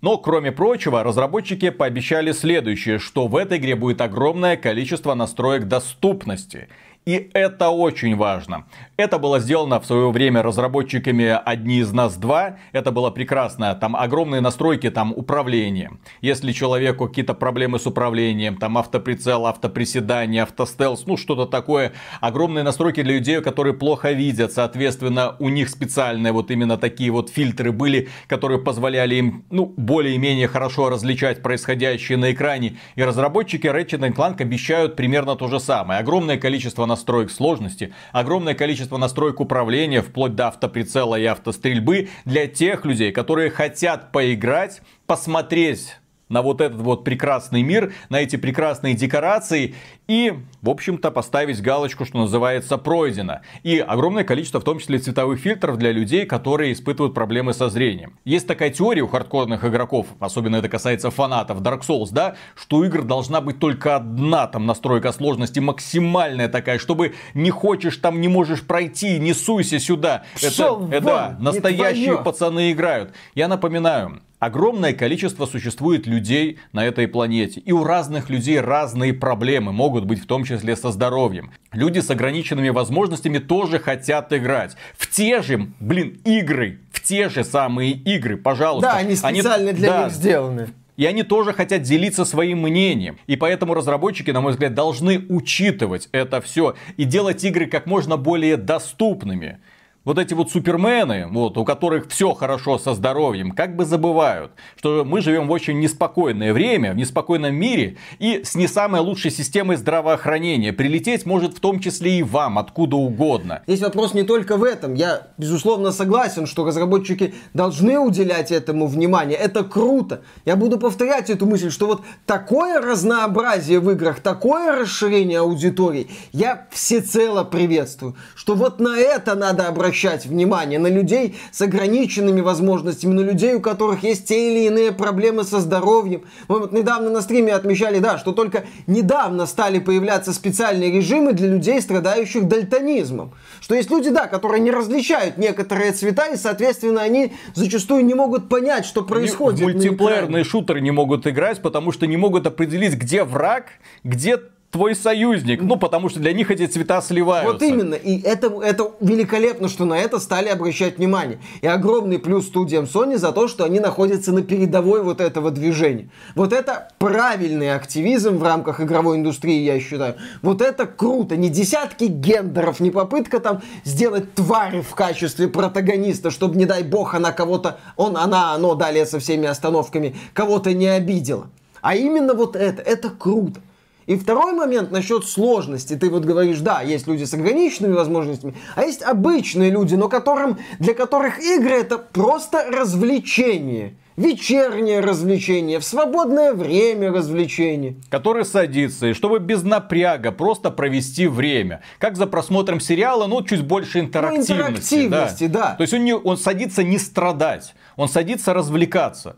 [0.00, 6.68] Но, кроме прочего, разработчики пообещали следующее, что в этой игре будет огромное количество настроек доступности.
[7.06, 8.64] И это очень важно.
[8.96, 12.56] Это было сделано в свое время разработчиками «Одни из нас два».
[12.72, 13.76] Это было прекрасно.
[13.76, 15.92] Там огромные настройки, там управление.
[16.20, 21.92] Если человеку какие-то проблемы с управлением, там автоприцел, автоприседание, автостелс, ну что-то такое.
[22.20, 24.52] Огромные настройки для людей, которые плохо видят.
[24.52, 30.48] Соответственно, у них специальные вот именно такие вот фильтры были, которые позволяли им, ну, более-менее
[30.48, 32.78] хорошо различать происходящее на экране.
[32.96, 36.00] И разработчики Ratchet Clank обещают примерно то же самое.
[36.00, 42.84] Огромное количество настроек сложности, огромное количество настроек управления, вплоть до автоприцела и автострельбы для тех
[42.86, 45.96] людей, которые хотят поиграть, посмотреть
[46.28, 49.74] на вот этот вот прекрасный мир, на эти прекрасные декорации
[50.06, 53.40] и, в общем-то, поставить галочку, что называется, пройдено.
[53.62, 58.18] И огромное количество, в том числе, цветовых фильтров для людей, которые испытывают проблемы со зрением.
[58.24, 62.84] Есть такая теория у хардкорных игроков, особенно это касается фанатов Dark Souls, да, что у
[62.84, 68.28] игр должна быть только одна там настройка сложности, максимальная такая, чтобы не хочешь там, не
[68.28, 70.24] можешь пройти, не суйся сюда.
[70.34, 72.22] Пшёл это, это вон, да, не настоящие твоё.
[72.24, 73.12] пацаны играют.
[73.34, 77.60] Я напоминаю, огромное количество существует людей на этой планете.
[77.60, 81.52] И у разных людей разные проблемы могут быть, в том числе со здоровьем.
[81.72, 84.76] Люди с ограниченными возможностями тоже хотят играть.
[84.96, 86.80] В те же, блин, игры.
[86.92, 88.90] В те же самые игры, пожалуйста.
[88.92, 90.68] Да, они специально для да, них сделаны.
[90.96, 93.18] и они тоже хотят делиться своим мнением.
[93.26, 98.16] И поэтому разработчики, на мой взгляд, должны учитывать это все и делать игры как можно
[98.16, 99.58] более доступными.
[100.06, 105.04] Вот эти вот супермены, вот, у которых все хорошо со здоровьем, как бы забывают, что
[105.04, 109.74] мы живем в очень неспокойное время, в неспокойном мире и с не самой лучшей системой
[109.74, 110.72] здравоохранения.
[110.72, 113.64] Прилететь может в том числе и вам, откуда угодно.
[113.66, 114.94] Здесь вопрос не только в этом.
[114.94, 119.36] Я, безусловно, согласен, что разработчики должны уделять этому внимание.
[119.36, 120.22] Это круто.
[120.44, 126.68] Я буду повторять эту мысль, что вот такое разнообразие в играх, такое расширение аудитории я
[126.70, 128.14] всецело приветствую.
[128.36, 129.66] Что вот на это надо
[129.96, 130.78] обращать внимание.
[130.78, 135.60] На людей с ограниченными возможностями, на людей, у которых есть те или иные проблемы со
[135.60, 136.22] здоровьем.
[136.48, 141.48] Мы вот недавно на стриме отмечали, да, что только недавно стали появляться специальные режимы для
[141.48, 143.32] людей, страдающих дальтонизмом.
[143.60, 148.48] Что есть люди, да, которые не различают некоторые цвета, и, соответственно, они зачастую не могут
[148.48, 149.62] понять, что происходит.
[149.62, 153.66] Мультиплеерные шутеры не могут играть, потому что не могут определить, где враг,
[154.04, 154.38] где
[154.76, 155.62] твой союзник.
[155.62, 157.50] Ну, потому что для них эти цвета сливаются.
[157.50, 157.94] Вот именно.
[157.94, 161.38] И это, это великолепно, что на это стали обращать внимание.
[161.62, 166.10] И огромный плюс студиям Sony за то, что они находятся на передовой вот этого движения.
[166.34, 170.16] Вот это правильный активизм в рамках игровой индустрии, я считаю.
[170.42, 171.36] Вот это круто.
[171.36, 177.14] Не десятки гендеров, не попытка там сделать твари в качестве протагониста, чтобы, не дай бог,
[177.14, 181.46] она кого-то, он, она, оно, далее со всеми остановками, кого-то не обидела.
[181.80, 182.82] А именно вот это.
[182.82, 183.60] Это круто.
[184.06, 185.94] И второй момент насчет сложности.
[185.94, 190.58] Ты вот говоришь, да, есть люди с ограниченными возможностями, а есть обычные люди, но которым,
[190.78, 193.96] для которых игры это просто развлечение.
[194.16, 197.96] Вечернее развлечение, в свободное время развлечение.
[198.08, 201.82] который садится, и чтобы без напряга просто провести время.
[201.98, 204.52] Как за просмотром сериала, но чуть больше интерактивности.
[204.52, 205.74] Ну, интерактивности, да.
[205.74, 209.36] То есть он, не, он садится не страдать, он садится развлекаться.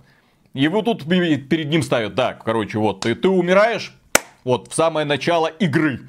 [0.54, 3.97] Вот тут перед ним ставят, так, короче, вот, ты, ты умираешь,
[4.48, 6.08] вот, в самое начало игры.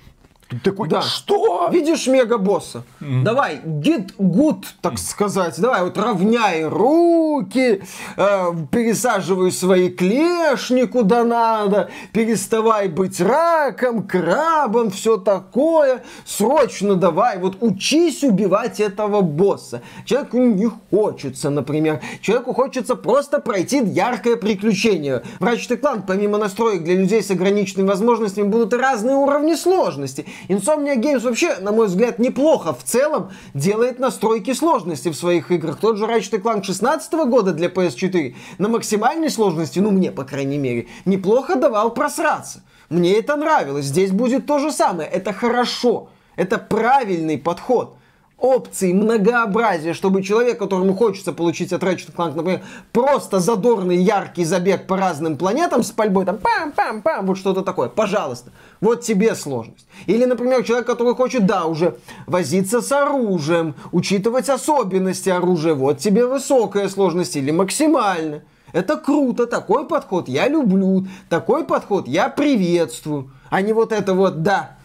[0.57, 1.01] Такой, Да.
[1.01, 1.69] что?
[1.71, 2.83] Видишь мегабосса?
[2.99, 5.59] Давай, get good, так сказать.
[5.59, 7.83] Давай, вот равняй руки,
[8.17, 16.03] э, пересаживай свои клешни куда надо, переставай быть раком, крабом, все такое.
[16.25, 19.81] Срочно давай, вот учись убивать этого босса.
[20.05, 22.01] Человеку не хочется, например.
[22.21, 25.23] Человеку хочется просто пройти яркое приключение.
[25.39, 30.25] В Ratchet Clank, помимо настроек для людей с ограниченными возможностями, будут и разные уровни сложности.
[30.47, 35.77] Insomnia Games вообще, на мой взгляд, неплохо в целом делает настройки сложности в своих играх.
[35.77, 40.57] Тот же Ratchet Clank 16 года для PS4 на максимальной сложности, ну мне, по крайней
[40.57, 42.63] мере, неплохо давал просраться.
[42.89, 43.85] Мне это нравилось.
[43.85, 45.07] Здесь будет то же самое.
[45.09, 46.09] Это хорошо.
[46.35, 47.98] Это правильный подход
[48.39, 54.87] опций, многообразия, чтобы человек, которому хочется получить от Ratchet Clank, например, просто задорный, яркий забег
[54.87, 59.87] по разным планетам с пальбой, там пам-пам-пам, вот что-то такое, пожалуйста, вот тебе сложность.
[60.05, 61.97] Или, например, человек, который хочет, да, уже
[62.27, 68.43] возиться с оружием, учитывать особенности оружия, вот тебе высокая сложность или максимальная.
[68.71, 74.43] Это круто, такой подход я люблю, такой подход я приветствую, а не вот это вот,
[74.43, 74.77] да,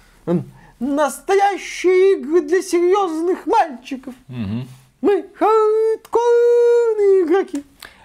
[0.80, 4.14] настоящие игры для серьезных мальчиков.
[5.00, 7.64] Мы хардкорные игроки,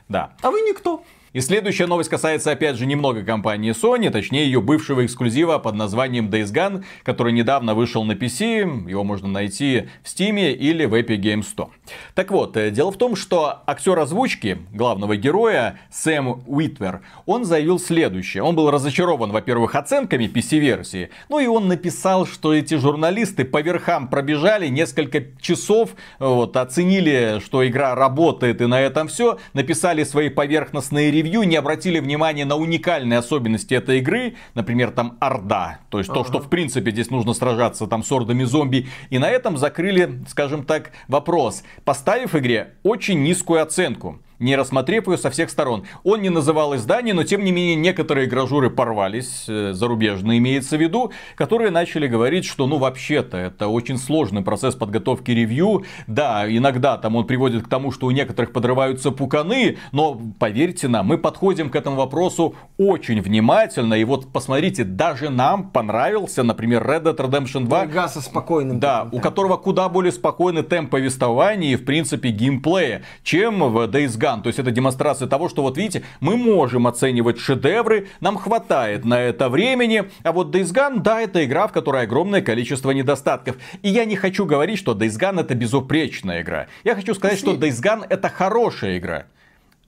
[0.10, 0.34] Да.
[0.42, 1.04] а вы никто.
[1.32, 6.28] И следующая новость касается, опять же, немного компании Sony, точнее ее бывшего эксклюзива под названием
[6.30, 11.20] Days Gone, который недавно вышел на PC, его можно найти в Steam или в Epic
[11.20, 11.70] Games Store.
[12.16, 17.78] Так вот, э, дело в том, что актер озвучки главного героя Сэм Уитвер, он заявил
[17.78, 18.42] следующее.
[18.42, 24.08] Он был разочарован, во-первых, оценками PC-версии, ну и он написал, что эти журналисты по верхам
[24.08, 31.12] пробежали несколько часов, вот, оценили, что игра работает и на этом все, написали свои поверхностные
[31.22, 36.24] ревью, не обратили внимания на уникальные особенности этой игры, например, там Орда, то есть то,
[36.24, 40.64] что в принципе здесь нужно сражаться там с ордами зомби, и на этом закрыли, скажем
[40.64, 45.84] так, вопрос, поставив игре очень низкую оценку не рассмотрев ее со всех сторон.
[46.04, 50.82] Он не называл издание, но тем не менее некоторые гражуры порвались, э, зарубежные имеется в
[50.82, 55.84] виду, которые начали говорить, что ну вообще-то это очень сложный процесс подготовки ревью.
[56.08, 61.08] Да, иногда там он приводит к тому, что у некоторых подрываются пуканы, но поверьте нам,
[61.08, 63.96] мы подходим к этому вопросу очень внимательно.
[63.96, 67.86] И вот посмотрите, даже нам понравился, например, Red Dead Redemption 2.
[67.86, 68.80] Игра со спокойным.
[68.80, 73.78] Да, таким у которого куда более спокойный темп повествования и, в принципе, геймплея, чем в
[73.88, 74.29] Days Gone.
[74.38, 79.20] То есть это демонстрация того, что вот видите, мы можем оценивать шедевры, нам хватает на
[79.20, 83.58] это времени, а вот Days Gone, да, это игра, в которой огромное количество недостатков.
[83.82, 86.68] И я не хочу говорить, что Days Gone это безупречная игра.
[86.84, 89.26] Я хочу сказать, что Days Gone это хорошая игра.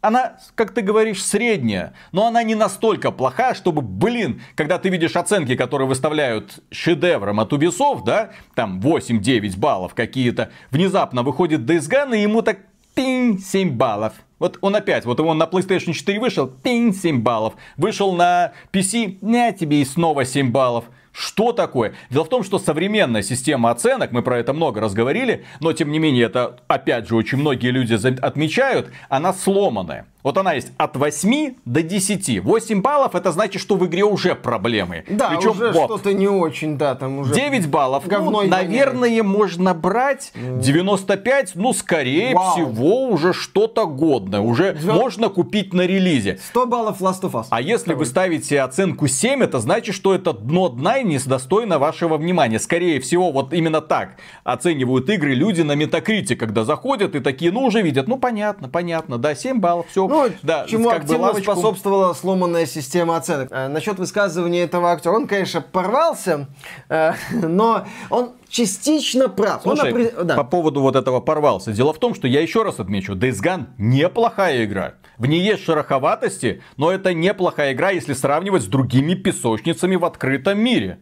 [0.01, 5.15] Она, как ты говоришь, средняя, но она не настолько плоха, чтобы, блин, когда ты видишь
[5.15, 12.17] оценки, которые выставляют шедевром от Ubisoft, да, там 8-9 баллов какие-то, внезапно выходит Days Gone,
[12.17, 12.61] и ему так
[12.95, 14.13] пинь, 7 баллов.
[14.41, 17.53] Вот он опять, вот он на PlayStation 4 вышел, пинь, 7 баллов.
[17.77, 20.85] Вышел на PC, на тебе и снова 7 баллов.
[21.11, 21.93] Что такое?
[22.09, 25.91] Дело в том, что современная система оценок, мы про это много раз говорили, но тем
[25.91, 30.05] не менее это, опять же, очень многие люди отмечают, она сломанная.
[30.23, 32.43] Вот она есть от 8 до 10.
[32.43, 35.03] 8 баллов это значит, что в игре уже проблемы.
[35.09, 37.33] Да, Причем уже вот, что-то не очень, да, там уже...
[37.33, 40.31] 9 баллов, говно ну, наверное, можно брать.
[40.35, 42.51] 95, ну, скорее Вау.
[42.51, 44.41] всего, уже что-то годное.
[44.41, 46.39] Уже Звё- можно купить на релизе.
[46.49, 47.47] 100 баллов Last of Us.
[47.49, 52.17] А если вы ставите оценку 7, это значит, что это дно дна и недостойно вашего
[52.17, 52.59] внимания.
[52.59, 57.63] Скорее всего, вот именно так оценивают игры люди на Metacritic, когда заходят и такие, ну,
[57.65, 60.07] уже видят, ну, понятно, понятно, да, 7 баллов, все.
[60.07, 63.49] Ну, да, чему как бы активно лавочку- способствовала сломанная система оценок.
[63.51, 66.47] Э, насчет высказывания этого актера, он, конечно, порвался,
[66.89, 69.65] э, но он частично прав.
[69.65, 70.35] Он Слушай, опре- да.
[70.35, 71.71] по поводу вот этого порвался.
[71.71, 74.93] Дело в том, что я еще раз отмечу, Days Gone неплохая игра.
[75.21, 80.57] В ней есть шероховатости, но это неплохая игра, если сравнивать с другими песочницами в открытом
[80.57, 80.97] мире.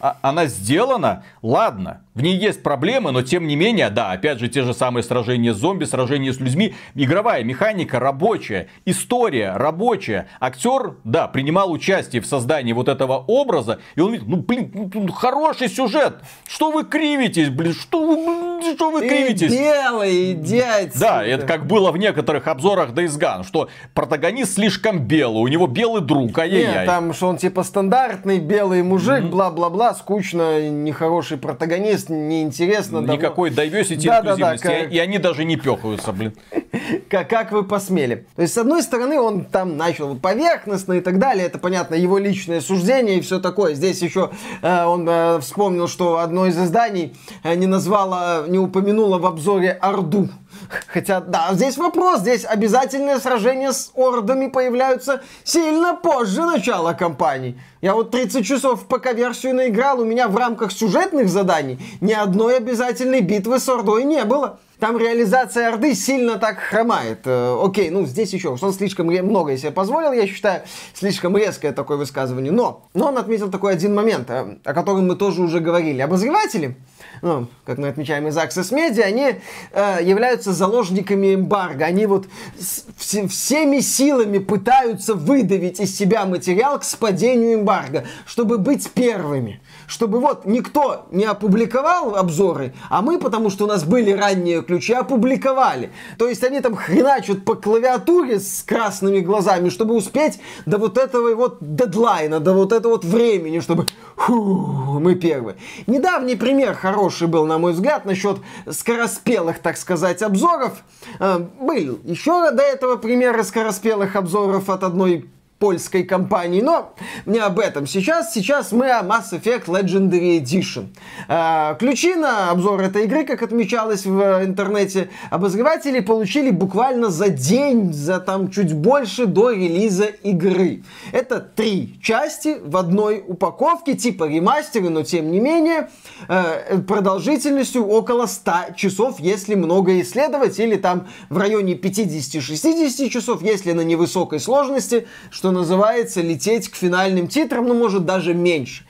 [0.00, 4.48] А- она сделана, ладно, в ней есть проблемы, но тем не менее, да, опять же,
[4.48, 10.96] те же самые сражения с зомби, сражения с людьми, игровая механика рабочая, история рабочая, актер,
[11.04, 15.12] да, принимал участие в создании вот этого образа, и он видит, ну, блин, ну, ну,
[15.12, 16.14] хороший сюжет,
[16.48, 19.52] что вы кривитесь, блин, что вы, блин, что вы Ты кривитесь?
[19.52, 20.98] белый, иди отсюда.
[20.98, 25.68] Да, это как было в некоторых обзорах Days Gone, что протагонист слишком белый, у него
[25.68, 26.86] белый друг, Нет, ай-яй-яй.
[26.86, 33.00] там, что он типа стандартный белый мужик, бла-бла-бла, скучно, нехороший протагонист, неинтересно.
[33.00, 33.14] давно.
[33.14, 36.34] Никакой diversity, Да-да-да, инклюзивности, как- и они даже не пехаются, блин.
[37.10, 38.26] как, как вы посмели.
[38.36, 41.46] То есть, с одной стороны, он там начал поверхностно и так далее.
[41.46, 43.74] Это, понятно, его личное суждение и все такое.
[43.74, 44.30] Здесь еще
[44.62, 49.72] э, он э, вспомнил, что одно из изданий э, не назвало, не упомянуло в обзоре
[49.72, 50.28] Орду.
[50.86, 52.20] Хотя, да, здесь вопрос.
[52.20, 57.60] Здесь обязательные сражения с ордами появляются сильно позже начала кампании.
[57.80, 62.58] Я вот 30 часов в ПК-версию наиграл, у меня в рамках сюжетных заданий ни одной
[62.58, 64.58] обязательной битвы с ордой не было.
[64.78, 67.20] Там реализация Орды сильно так хромает.
[67.26, 70.62] Э, окей, ну здесь еще, что он слишком много себе позволил, я считаю,
[70.94, 72.50] слишком резкое такое высказывание.
[72.50, 76.00] Но, но он отметил такой один момент, э, о котором мы тоже уже говорили.
[76.00, 76.76] Обозреватели,
[77.22, 79.34] ну, как мы отмечаем из Access Media, они
[79.72, 81.84] э, являются заложниками эмбарго.
[81.84, 82.26] Они вот
[82.58, 89.60] с, вс, всеми силами пытаются выдавить из себя материал к спадению эмбарго, чтобы быть первыми.
[89.86, 94.92] Чтобы вот никто не опубликовал обзоры, а мы, потому что у нас были ранние ключи,
[94.92, 95.90] опубликовали.
[96.16, 101.34] То есть они там хреначат по клавиатуре с красными глазами, чтобы успеть до вот этого
[101.34, 105.56] вот дедлайна, до вот этого вот времени, чтобы фу, мы первые.
[105.86, 108.38] Недавний пример хороший был, на мой взгляд, насчет
[108.68, 110.82] скороспелых, так сказать, обзоров.
[111.18, 115.30] Э, был еще до этого примеры скороспелых обзоров от одной
[115.60, 116.94] польской компании, но
[117.26, 118.32] не об этом сейчас.
[118.32, 120.86] Сейчас мы о Mass Effect Legendary Edition.
[121.28, 127.92] А, ключи на обзор этой игры, как отмечалось в интернете, обозреватели получили буквально за день,
[127.92, 130.82] за там чуть больше до релиза игры.
[131.12, 135.90] Это три части в одной упаковке, типа ремастеры, но тем не менее
[136.28, 143.72] э, продолжительностью около 100 часов, если много исследовать, или там в районе 50-60 часов, если
[143.72, 148.84] на невысокой сложности, что называется, лететь к финальным титрам, ну, может, даже меньше.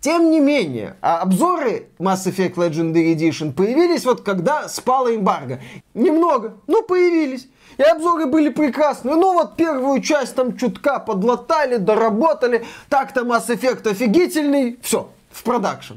[0.00, 5.60] Тем не менее, а обзоры Mass Effect Legendary Edition появились вот когда спала эмбарго.
[5.92, 7.48] Немного, но появились.
[7.78, 9.16] И обзоры были прекрасные.
[9.16, 12.64] Ну вот первую часть там чутка подлатали, доработали.
[12.88, 14.78] Так-то Mass Effect офигительный.
[14.82, 15.94] Все, в продакшн.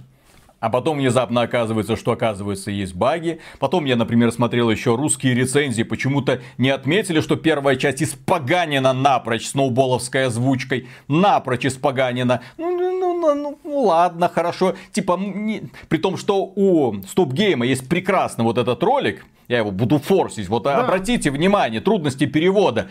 [0.62, 3.39] А потом внезапно оказывается, что оказывается есть баги.
[3.59, 5.82] Потом я, например, смотрел еще русские рецензии.
[5.82, 10.88] Почему-то не отметили, что первая часть испоганена напрочь сноуболовской озвучкой.
[11.07, 12.41] Напрочь испоганена.
[12.59, 14.76] Ну, ну, ну, ну, ну, ну ладно, хорошо.
[14.91, 15.64] Типа, не...
[15.89, 19.26] при том, что у Стоп Гейма есть прекрасный вот этот ролик.
[19.47, 20.47] Я его буду форсить.
[20.47, 20.78] Вот да.
[20.78, 22.89] обратите внимание, трудности перевода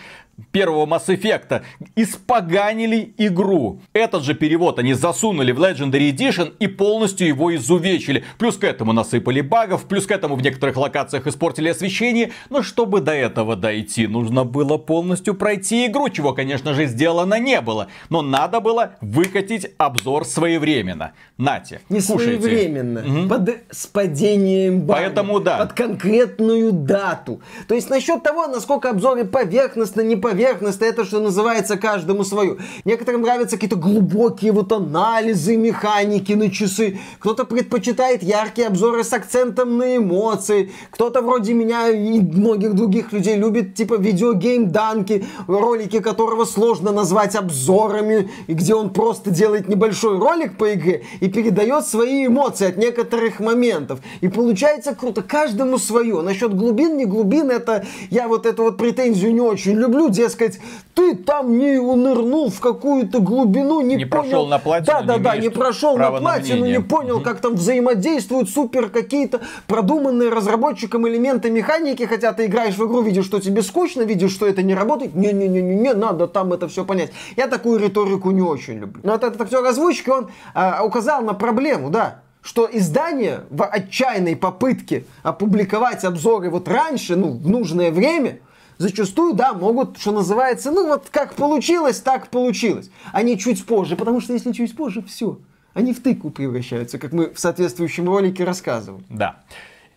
[0.52, 1.62] первого Mass Effect
[1.96, 3.80] испоганили игру.
[3.92, 8.24] Этот же перевод они засунули в Legendary Edition и полностью его изувечили.
[8.38, 12.32] Плюс к этому насыпали багов, плюс к этому в некоторых локациях испортили освещение.
[12.48, 17.60] Но чтобы до этого дойти, нужно было полностью пройти игру, чего, конечно же, сделано не
[17.60, 17.88] было.
[18.08, 21.12] Но надо было выкатить обзор своевременно.
[21.36, 22.40] Нате, Не кушайте.
[22.40, 23.28] своевременно, угу.
[23.28, 25.00] под спадением бага.
[25.00, 25.58] Поэтому да.
[25.58, 27.40] Под конкретную дату.
[27.68, 32.56] То есть насчет того, насколько обзоры поверхностно, не поверхностно, это что называется каждому свое.
[32.84, 36.98] Некоторым нравятся какие-то глубокие вот анализы механики на часы.
[37.18, 40.70] Кто-то предпочитает яркие обзоры с акцентом на эмоции.
[40.90, 48.30] Кто-то вроде меня и многих других людей любит типа видеогейм-данки, ролики которого сложно назвать обзорами,
[48.46, 53.40] и где он просто делает небольшой ролик по игре и передает свои эмоции от некоторых
[53.40, 54.00] моментов.
[54.20, 55.22] И получается круто.
[55.22, 56.20] Каждому свое.
[56.22, 60.08] Насчет глубин, не глубин, это я вот эту вот претензию не очень люблю.
[60.20, 60.60] Дескать,
[60.94, 64.22] ты там не унырнул в какую-то глубину, не, не понял.
[64.22, 67.24] прошел на платину, Да, да, да, не прошел на платину, на не понял, угу.
[67.24, 73.24] как там взаимодействуют супер какие-то продуманные разработчиком элементы механики, хотя ты играешь в игру, видишь,
[73.24, 75.14] что тебе скучно, видишь, что это не работает.
[75.14, 77.12] Не-не-не, не надо там это все понять.
[77.38, 79.00] Я такую риторику не очень люблю.
[79.02, 85.04] Но этот актер озвучки, он а, указал на проблему, да что издание в отчаянной попытке
[85.22, 88.38] опубликовать обзоры вот раньше, ну, в нужное время,
[88.80, 92.90] зачастую, да, могут, что называется, ну вот как получилось, так получилось,
[93.22, 95.38] не чуть позже, потому что если чуть позже, все,
[95.74, 99.04] они в тыкву превращаются, как мы в соответствующем ролике рассказывали.
[99.10, 99.42] Да.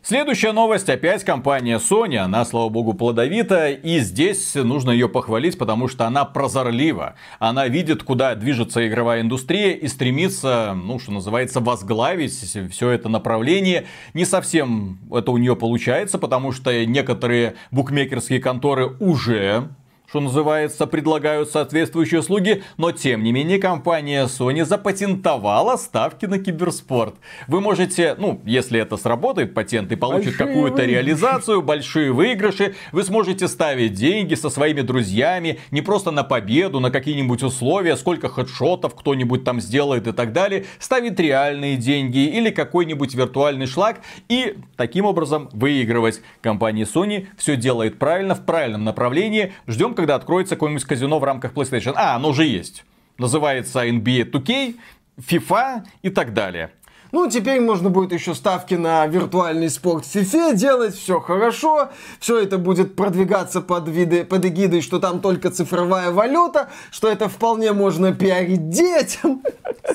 [0.06, 5.88] Следующая новость, опять компания Sony, она, слава богу, плодовита, и здесь нужно ее похвалить, потому
[5.88, 7.16] что она прозорлива.
[7.39, 13.86] Она видит, куда движется игровая индустрия и стремится, ну, что называется, возглавить все это направление.
[14.14, 19.70] Не совсем это у нее получается, потому что некоторые букмекерские конторы уже
[20.14, 27.16] что называется, предлагают соответствующие услуги, но тем не менее компания Sony запатентовала ставки на киберспорт.
[27.47, 33.47] Вы можете, ну, если это сработает, патент и получит какую-то реализацию, большие выигрыши, вы сможете
[33.47, 39.43] ставить деньги со своими друзьями, не просто на победу, на какие-нибудь условия, сколько хедшотов кто-нибудь
[39.43, 45.49] там сделает и так далее, ставить реальные деньги или какой-нибудь виртуальный шлак и таким образом
[45.53, 46.22] выигрывать.
[46.41, 49.53] Компания Sony все делает правильно, в правильном направлении.
[49.66, 51.93] Ждем, когда откроется какое-нибудь казино в рамках PlayStation.
[51.95, 52.84] А, оно уже есть.
[53.18, 54.76] Называется NBA 2K,
[55.18, 56.72] FIFA и так далее.
[57.14, 61.89] Ну, теперь можно будет еще ставки на виртуальный спорт в FIFA делать, все хорошо,
[62.20, 67.30] все это будет продвигаться под, виды, под эгидой, что там только цифровая валюта, что это
[67.30, 69.41] вполне можно пиарить детям.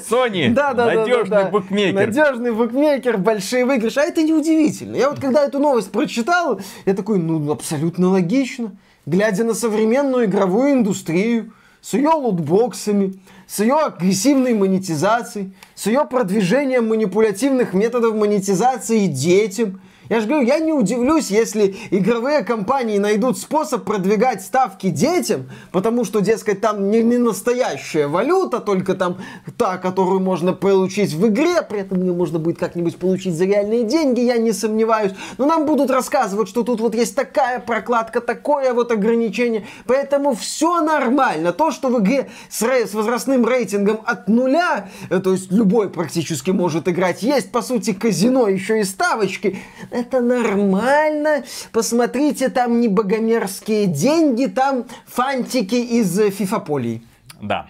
[0.08, 2.06] Sony, да, да, надежный да, да, букмекер.
[2.06, 4.00] Надежный букмекер, большие выигрыши.
[4.00, 4.96] А это неудивительно.
[4.96, 8.72] Я вот когда эту новость прочитал, я такой, ну, абсолютно логично.
[9.08, 16.88] Глядя на современную игровую индустрию, с ее лутбоксами, с ее агрессивной монетизацией, с ее продвижением
[16.88, 23.84] манипулятивных методов монетизации детям, я же говорю, я не удивлюсь, если игровые компании найдут способ
[23.84, 29.18] продвигать ставки детям, потому что, дескать, там не, не настоящая валюта, только там
[29.56, 33.84] та, которую можно получить в игре, при этом ее можно будет как-нибудь получить за реальные
[33.84, 35.12] деньги, я не сомневаюсь.
[35.36, 40.80] Но нам будут рассказывать, что тут вот есть такая прокладка, такое вот ограничение, поэтому все
[40.80, 41.52] нормально.
[41.52, 46.50] То, что в игре с, с возрастным рейтингом от нуля, э, то есть любой практически
[46.50, 49.58] может играть, есть, по сути, казино, еще и ставочки,
[49.98, 51.44] это нормально.
[51.72, 57.02] Посмотрите, там не богомерзкие деньги, там фантики из фифополий.
[57.40, 57.68] Да.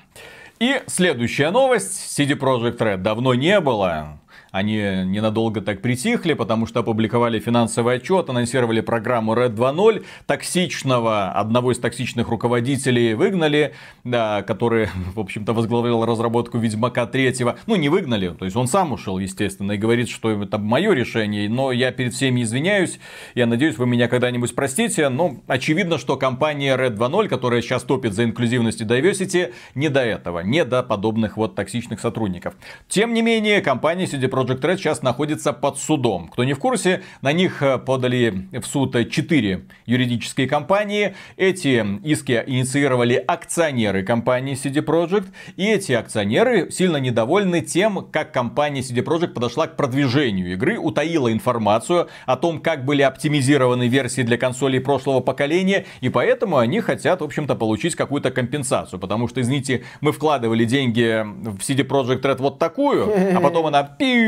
[0.58, 2.18] И следующая новость.
[2.18, 4.17] CD Projekt Red давно не было.
[4.50, 10.04] Они ненадолго так притихли, потому что опубликовали финансовый отчет, анонсировали программу Red 2.0.
[10.26, 13.74] Токсичного, одного из токсичных руководителей выгнали,
[14.04, 17.34] да, который, в общем-то, возглавлял разработку Ведьмака 3.
[17.66, 21.48] Ну, не выгнали, то есть он сам ушел, естественно, и говорит, что это мое решение,
[21.48, 22.98] но я перед всеми извиняюсь.
[23.34, 28.14] Я надеюсь, вы меня когда-нибудь простите, но очевидно, что компания Red 2.0, которая сейчас топит
[28.14, 32.54] за инклюзивность и diversity, не до этого, не до подобных вот токсичных сотрудников.
[32.88, 36.28] Тем не менее, компания CD Project Red сейчас находится под судом.
[36.28, 41.16] Кто не в курсе, на них э, подали в суд 4 юридические компании.
[41.36, 45.26] Эти иски инициировали акционеры компании CD Projekt.
[45.56, 51.32] И эти акционеры сильно недовольны тем, как компания CD Projekt подошла к продвижению игры, утаила
[51.32, 55.84] информацию о том, как были оптимизированы версии для консолей прошлого поколения.
[56.00, 59.00] И поэтому они хотят, в общем-то, получить какую-то компенсацию.
[59.00, 63.82] Потому что, извините, мы вкладывали деньги в CD Projekt Red вот такую, а потом она
[63.82, 64.27] пиу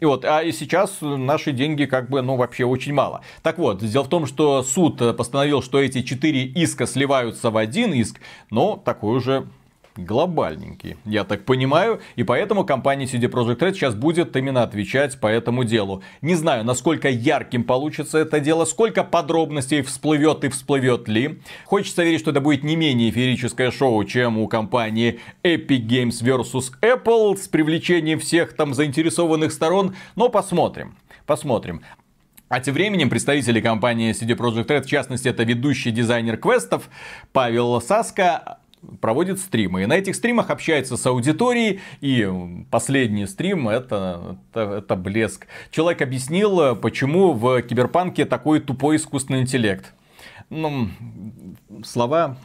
[0.00, 3.22] и вот, а и сейчас наши деньги как бы, ну, вообще очень мало.
[3.42, 7.92] Так вот, дело в том, что суд постановил, что эти четыре иска сливаются в один
[7.92, 8.20] иск,
[8.50, 9.46] но такой уже
[10.00, 15.26] глобальненький, я так понимаю, и поэтому компания CD Projekt Red сейчас будет именно отвечать по
[15.26, 16.02] этому делу.
[16.22, 21.40] Не знаю, насколько ярким получится это дело, сколько подробностей всплывет и всплывет ли.
[21.64, 26.72] Хочется верить, что это будет не менее феерическое шоу, чем у компании Epic Games vs
[26.82, 30.96] Apple с привлечением всех там заинтересованных сторон, но посмотрим.
[31.26, 31.82] Посмотрим.
[32.50, 36.90] А тем временем представители компании CD Projekt Red, в частности это ведущий дизайнер квестов
[37.32, 38.58] Павел Саска,
[39.00, 39.82] проводит стримы.
[39.82, 41.80] И на этих стримах общается с аудиторией.
[42.00, 42.28] И
[42.70, 45.46] последний стрим это, это, это блеск.
[45.70, 49.92] Человек объяснил, почему в Киберпанке такой тупой искусственный интеллект.
[50.48, 50.88] Ну,
[51.84, 52.36] слова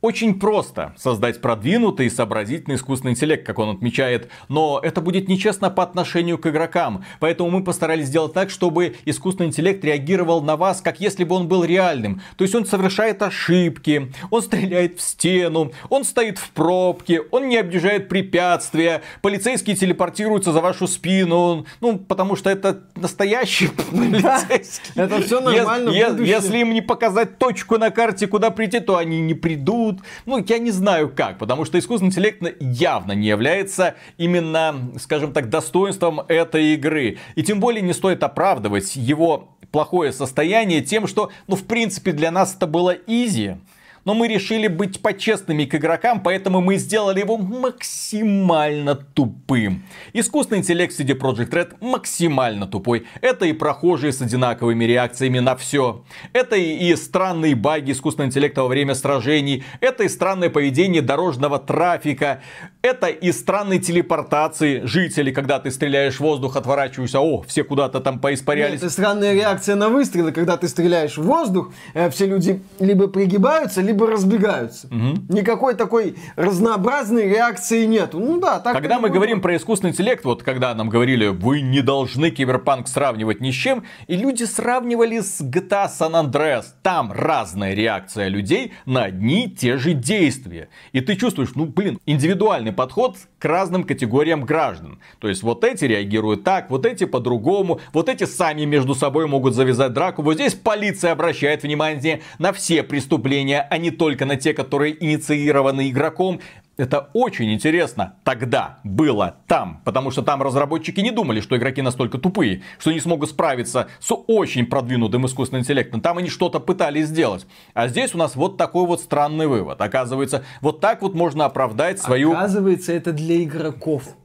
[0.00, 5.70] очень просто создать продвинутый и сообразительный искусственный интеллект, как он отмечает, но это будет нечестно
[5.70, 7.04] по отношению к игрокам.
[7.18, 11.48] Поэтому мы постарались сделать так, чтобы искусственный интеллект реагировал на вас, как если бы он
[11.48, 12.22] был реальным.
[12.36, 17.58] То есть он совершает ошибки, он стреляет в стену, он стоит в пробке, он не
[17.58, 24.92] объезжает препятствия, полицейские телепортируются за вашу спину, ну, потому что это настоящий полицейский.
[24.94, 25.90] Это все нормально.
[25.90, 30.06] Если им не показать точку на карте, куда прийти, то они не придут будут.
[30.26, 35.48] Ну, я не знаю как, потому что искусственный интеллект явно не является именно, скажем так,
[35.48, 37.18] достоинством этой игры.
[37.34, 42.30] И тем более не стоит оправдывать его плохое состояние тем, что, ну, в принципе, для
[42.30, 43.56] нас это было изи
[44.04, 49.84] но мы решили быть почестными к игрокам, поэтому мы сделали его максимально тупым.
[50.12, 53.06] Искусственный интеллект CD Projekt Red максимально тупой.
[53.20, 56.04] Это и прохожие с одинаковыми реакциями на все.
[56.32, 59.64] Это и странные баги искусственного интеллекта во время сражений.
[59.80, 62.40] Это и странное поведение дорожного трафика.
[62.82, 68.18] Это и странные телепортации жителей, когда ты стреляешь в воздух, отворачиваешься, о, все куда-то там
[68.18, 68.78] поиспарялись.
[68.78, 73.82] Это странная реакция на выстрелы, когда ты стреляешь в воздух, э, все люди либо пригибаются,
[73.82, 74.88] либо разбегаются.
[75.28, 78.18] Никакой такой разнообразной реакции нету.
[78.18, 79.14] Ну да, так Когда мы будет.
[79.14, 83.54] говорим про искусственный интеллект, вот когда нам говорили, вы не должны киберпанк сравнивать ни с
[83.54, 86.64] чем, и люди сравнивали с GTA San Andreas.
[86.82, 90.68] Там разная реакция людей на одни и те же действия.
[90.92, 95.00] И ты чувствуешь, ну блин, индивидуальный подход к разным категориям граждан.
[95.18, 99.54] То есть вот эти реагируют так, вот эти по-другому, вот эти сами между собой могут
[99.54, 100.22] завязать драку.
[100.22, 105.88] Вот здесь полиция обращает внимание на все преступления, а не только на те, которые инициированы
[105.88, 106.40] игроком.
[106.76, 112.16] Это очень интересно тогда было там, потому что там разработчики не думали, что игроки настолько
[112.16, 116.00] тупые, что не смогут справиться с очень продвинутым искусственным интеллектом.
[116.00, 117.46] Там они что-то пытались сделать.
[117.74, 119.80] А здесь у нас вот такой вот странный вывод.
[119.80, 122.32] Оказывается, вот так вот можно оправдать свою...
[122.32, 124.16] Оказывается, это для игроков.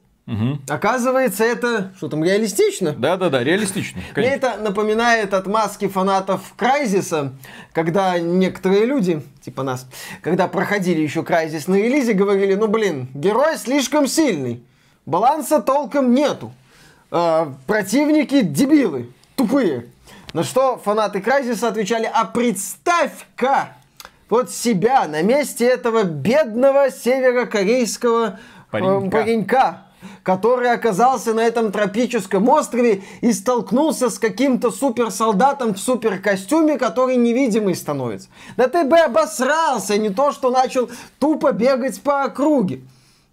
[0.68, 2.92] Оказывается, это, что там, реалистично?
[2.92, 4.00] Да-да-да, реалистично.
[4.00, 4.34] Мне конечно.
[4.34, 7.32] это напоминает отмазки фанатов Крайзиса,
[7.72, 9.86] когда некоторые люди, типа нас,
[10.22, 14.64] когда проходили еще Крайзис на релизе, говорили, ну блин, герой слишком сильный,
[15.04, 16.52] баланса толком нету,
[17.12, 19.86] А, противники дебилы, тупые.
[20.32, 23.76] На что фанаты Крайзиса отвечали, а представь-ка
[24.28, 29.16] вот себя на месте этого бедного северокорейского э, Паренька.
[29.16, 29.85] паренька,
[30.26, 37.76] который оказался на этом тропическом острове и столкнулся с каким-то суперсолдатом в суперкостюме, который невидимый
[37.76, 38.28] становится.
[38.56, 42.80] Да ты бы обосрался, не то что начал тупо бегать по округе.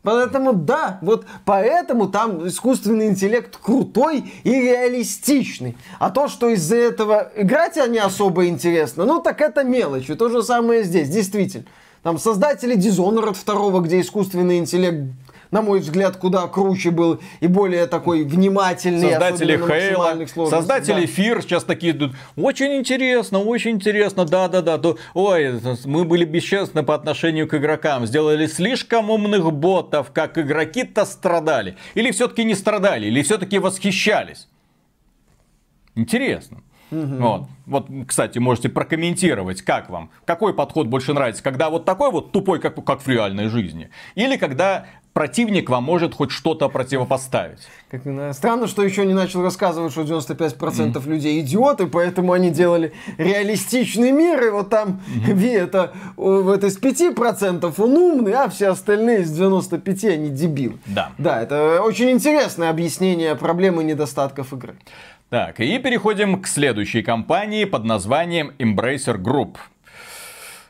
[0.03, 5.75] Поэтому да, вот поэтому там искусственный интеллект крутой и реалистичный.
[5.97, 10.11] А то, что из-за этого играть не особо интересно, ну так это мелочь.
[10.11, 11.65] И то же самое здесь, действительно.
[12.03, 15.13] Там создатели Dishonored 2, где искусственный интеллект,
[15.53, 19.11] на мой взгляд, куда круче был и более такой внимательный.
[19.11, 21.07] Создатели Хейла, создатели Да.
[21.07, 22.15] Фир сейчас такие идут.
[22.35, 24.81] Очень интересно, очень интересно, да-да-да.
[25.13, 28.07] Ой, мы были бесчестны по отношению к игрокам.
[28.07, 31.77] Сделали слишком умных ботов, как игроки-то страдали.
[31.93, 34.47] Или все-таки не страдали, или все-таки восхищались.
[35.93, 36.63] Интересно.
[36.93, 37.47] Вот.
[37.65, 42.59] вот, кстати, можете прокомментировать, как вам, какой подход больше нравится, когда вот такой вот тупой,
[42.59, 47.59] как, как в реальной жизни, или когда противник вам может хоть что-то противопоставить.
[47.89, 48.01] Как,
[48.33, 54.43] странно, что еще не начал рассказывать, что 95% людей идиоты, поэтому они делали реалистичный мир,
[54.47, 60.03] и вот там Ви это это из 5% он умный, а все остальные из 95
[60.05, 60.77] они дебилы.
[60.85, 61.11] Да.
[61.17, 64.75] Да, это очень интересное объяснение проблем и недостатков игры.
[65.29, 69.55] Так, и переходим к следующей компании под названием Embracer Group.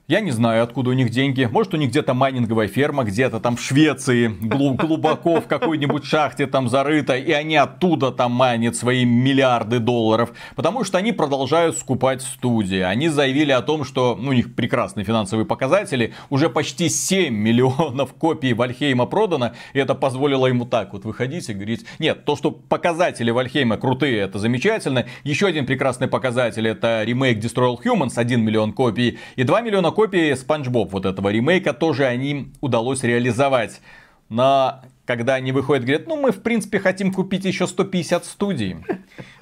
[0.09, 1.47] Я не знаю, откуда у них деньги.
[1.49, 6.45] Может, у них где-то майнинговая ферма, где-то там в Швеции, глу- глубоко в какой-нибудь шахте
[6.45, 10.33] там зарыта, и они оттуда там майнят свои миллиарды долларов.
[10.57, 12.79] Потому что они продолжают скупать студии.
[12.79, 16.13] Они заявили о том, что ну, у них прекрасные финансовые показатели.
[16.29, 19.53] Уже почти 7 миллионов копий Вальхейма продано.
[19.71, 21.85] И это позволило ему так вот выходить и говорить...
[21.99, 25.05] Нет, то, что показатели Вальхейма крутые, это замечательно.
[25.23, 29.17] Еще один прекрасный показатель это ремейк Destroy All Humans, 1 миллион копий.
[29.37, 33.81] И 2 миллиона копий Спанч Боб вот этого ремейка тоже они удалось реализовать.
[34.29, 38.77] Но когда они выходят, говорят, ну мы в принципе хотим купить еще 150 студий.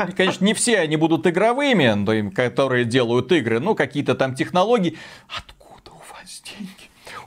[0.08, 4.98] И, конечно, не все они будут игровыми, но которые делают игры, ну какие-то там технологии.
[5.28, 6.81] Откуда у вас деньги?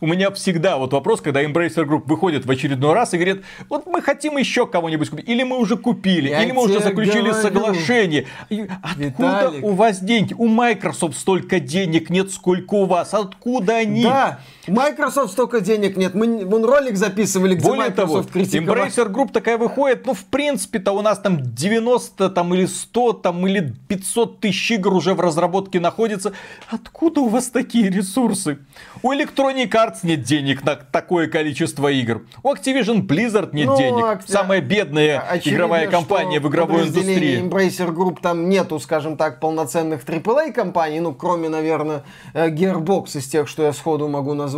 [0.05, 3.87] У меня всегда вот вопрос, когда Embracer Group выходит в очередной раз и говорит, вот
[3.87, 7.43] мы хотим еще кого-нибудь купить, или мы уже купили, Я или мы уже заключили говорю.
[7.43, 8.27] соглашение.
[8.51, 9.65] Откуда Виталик.
[9.65, 10.35] у вас деньги?
[10.35, 13.15] У Microsoft столько денег нет, сколько у вас.
[13.15, 14.03] Откуда они?
[14.03, 16.15] Да, Microsoft столько денег нет.
[16.15, 18.87] Мы вон ролик записывали, где Более того, Microsoft критиковал.
[18.87, 23.47] Embracer Group такая выходит, ну, в принципе-то у нас там 90 там, или 100 там,
[23.47, 26.33] или 500 тысяч игр уже в разработке находится.
[26.71, 28.59] Откуда у вас такие ресурсы?
[29.03, 32.23] У Electronic Arts нет денег на такое количество игр.
[32.43, 34.05] У Activision Blizzard нет Ну, денег.
[34.05, 37.43] Acti- Самая бедная Очевидно, игровая компания в игровой индустрии.
[37.43, 43.27] Embracer Group там нету, скажем так, полноценных AAA компаний, ну, кроме, наверное, э, Gearbox из
[43.29, 44.54] тех, что я сходу могу назвать.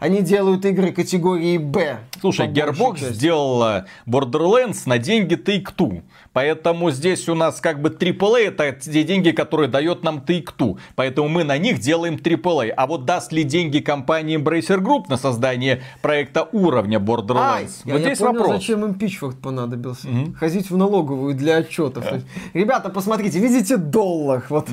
[0.00, 1.98] Они делают игры категории Б.
[2.20, 3.12] Слушай, Gearbox части.
[3.12, 6.02] сделала Borderlands на деньги Take-Two.
[6.32, 10.78] Поэтому здесь у нас как бы AAA это те деньги, которые дает нам Take-Two.
[10.94, 12.70] Поэтому мы на них делаем AAA.
[12.70, 17.82] А вот даст ли деньги компании Embracer Group на создание проекта уровня Borderlands?
[17.84, 18.56] я, вот я здесь понял, вопрос.
[18.56, 20.08] зачем им Pitchfork понадобился.
[20.38, 22.04] Ходить в налоговую для отчетов.
[22.04, 24.44] То есть, Ребята, посмотрите, видите доллар?
[24.48, 24.68] Вот.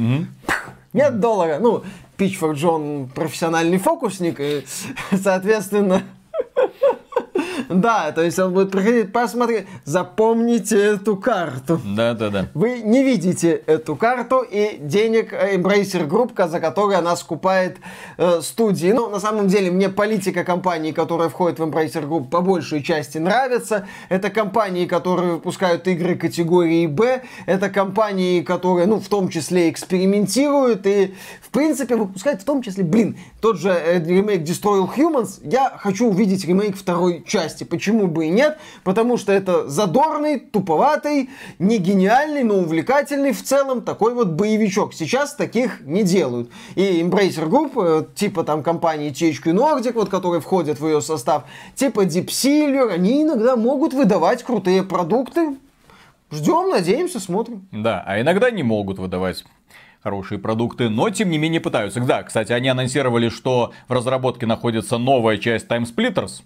[0.93, 1.59] Нет доллара.
[1.59, 1.83] Ну,
[2.17, 4.65] Pitchfork Джон профессиональный фокусник, и,
[5.11, 6.03] соответственно,
[7.69, 11.79] Да, то есть он будет приходить, посмотреть, запомните эту карту.
[11.83, 12.47] Да, да, да.
[12.53, 17.77] Вы не видите эту карту и денег э, Embracer Group, за которые она скупает
[18.17, 18.91] э, студии.
[18.91, 23.17] Ну, на самом деле, мне политика компании, которая входит в Embracer Group, по большей части
[23.17, 23.87] нравится.
[24.09, 27.21] Это компании, которые выпускают игры категории Б.
[27.45, 32.83] Это компании, которые, ну, в том числе экспериментируют и, в принципе, выпускают в том числе,
[32.83, 35.41] блин, тот же э, ремейк Destroy All Humans.
[35.43, 37.54] Я хочу увидеть ремейк второй части.
[37.63, 38.57] Почему бы и нет?
[38.83, 41.29] Потому что это задорный, туповатый,
[41.59, 44.93] не гениальный, но увлекательный в целом такой вот боевичок.
[44.93, 46.49] Сейчас таких не делают.
[46.75, 51.43] И Embracer Group, э, типа там компании THQ Nordic, вот, которые входят в ее состав,
[51.75, 55.55] типа Deep Silver, они иногда могут выдавать крутые продукты.
[56.31, 57.67] Ждем, надеемся, смотрим.
[57.71, 59.45] Да, а иногда не могут выдавать
[60.05, 61.99] хорошие продукты, но тем не менее пытаются.
[61.99, 66.43] Да, кстати, они анонсировали, что в разработке находится новая часть Time Splitters,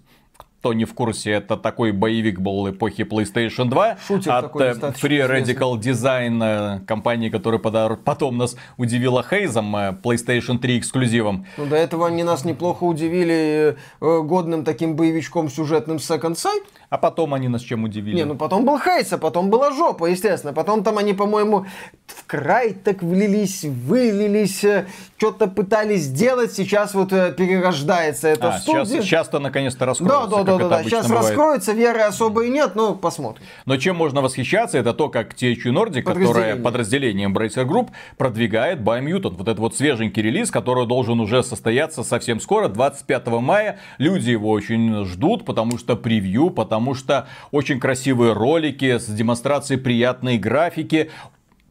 [0.60, 4.74] кто не в курсе, это такой боевик был эпохи PlayStation 2 Шутер от такой э,
[4.74, 5.26] Free.
[5.26, 11.46] Radical Design, э, компании, которая потом нас удивила Хейзом, э, PlayStation 3 эксклюзивом.
[11.56, 16.64] Ну, до этого они нас неплохо удивили годным таким боевичком сюжетным Second Sight.
[16.90, 18.16] А потом они нас чем удивили?
[18.16, 20.54] Не, ну потом был Хейс, а потом была жопа, естественно.
[20.54, 21.66] Потом там они, по-моему,
[22.08, 24.88] в край так влились, вылились, э,
[25.18, 26.54] что-то пытались сделать.
[26.54, 29.04] Сейчас вот э, перерождается эта а, сейчас, студия.
[29.04, 30.84] сейчас-то наконец-то раскроется, да, да, это да, да.
[30.84, 31.28] Сейчас бывает.
[31.28, 33.44] раскроется, веры особой нет, но посмотрим.
[33.66, 37.28] Но чем можно восхищаться, это то, как THQ Nordic, которое Подразделение.
[37.30, 39.36] Embracer Group, продвигает Biomutant.
[39.36, 43.80] Вот это вот свеженький релиз, который должен уже состояться совсем скоро, 25 мая.
[43.98, 50.38] Люди его очень ждут, потому что превью, потому что очень красивые ролики с демонстрацией приятной
[50.38, 51.10] графики.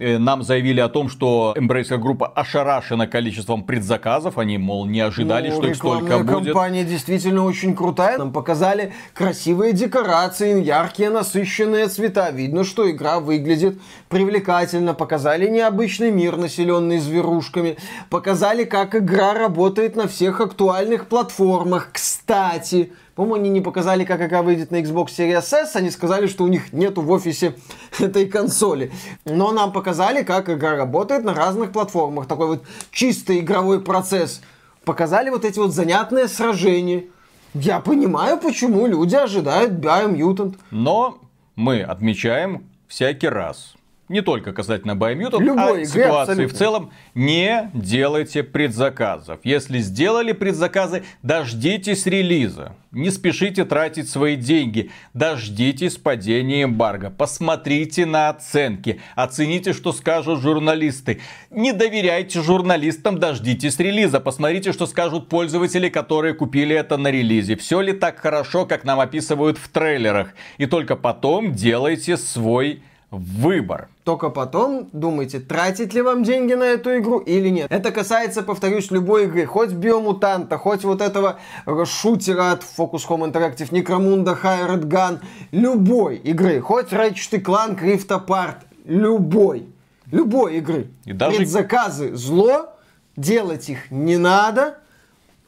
[0.01, 4.39] Э, Нам заявили о том, что Embracer Group ошарашена количеством предзаказов.
[4.39, 6.45] Они, мол, не ожидали, Ну, что их столько будет.
[6.45, 8.17] кампания действительно очень крутая.
[8.17, 12.31] Нам показали красивые декорации, яркие насыщенные цвета.
[12.31, 14.95] Видно, что игра выглядит привлекательно.
[14.95, 17.77] Показали необычный мир, населенный зверушками.
[18.09, 21.91] Показали, как игра работает на всех актуальных платформах.
[21.93, 25.75] Кстати, по-моему, они не показали, как игра выйдет на Xbox Series S.
[25.75, 27.57] Они сказали, что у них нету в офисе
[27.99, 28.93] этой консоли.
[29.25, 32.29] Но нам показали, как игра работает на разных платформах.
[32.29, 34.41] Такой вот чистый игровой процесс
[34.85, 37.07] показали вот эти вот занятные сражения.
[37.55, 40.55] Я понимаю, почему люди ожидают Biomutant.
[40.71, 41.19] Но
[41.57, 43.75] мы отмечаем всякий раз,
[44.09, 46.49] не только касательно Biomutant, Любой а игры ситуации абсолютно.
[46.49, 49.41] в целом, не делайте предзаказов.
[49.45, 52.75] Если сделали предзаказы, дождитесь релиза.
[52.91, 54.91] Не спешите тратить свои деньги.
[55.13, 57.11] Дождитесь падения эмбарго.
[57.11, 59.01] Посмотрите на оценки.
[59.15, 61.21] Оцените, что скажут журналисты.
[61.51, 64.21] Не доверяйте журналистам, дождитесь релиза.
[64.21, 67.57] Посмотрите, что скажут пользователи, которые купили это на релизе.
[67.57, 70.33] Все ли так хорошо, как нам описывают в трейлерах.
[70.57, 73.89] И только потом делайте свой выбор.
[74.05, 77.71] Только потом думайте, тратить ли вам деньги на эту игру или нет.
[77.71, 79.47] Это касается, повторюсь, любой игры.
[79.47, 85.21] Хоть Биомутанта, хоть вот этого э, шутера от Focus Home Interactive, Necromunda, Hired Gun.
[85.53, 86.61] Любой игры.
[86.61, 88.57] Хоть Ratchet Clank, Rift Apart.
[88.85, 89.67] Любой.
[90.11, 90.89] Любой игры.
[91.05, 92.75] И даже- Предзаказы зло.
[93.17, 94.79] Делать их не надо.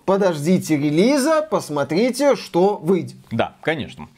[0.04, 3.16] Подождите релиза, посмотрите, что выйдет.
[3.30, 4.08] Да, конечно.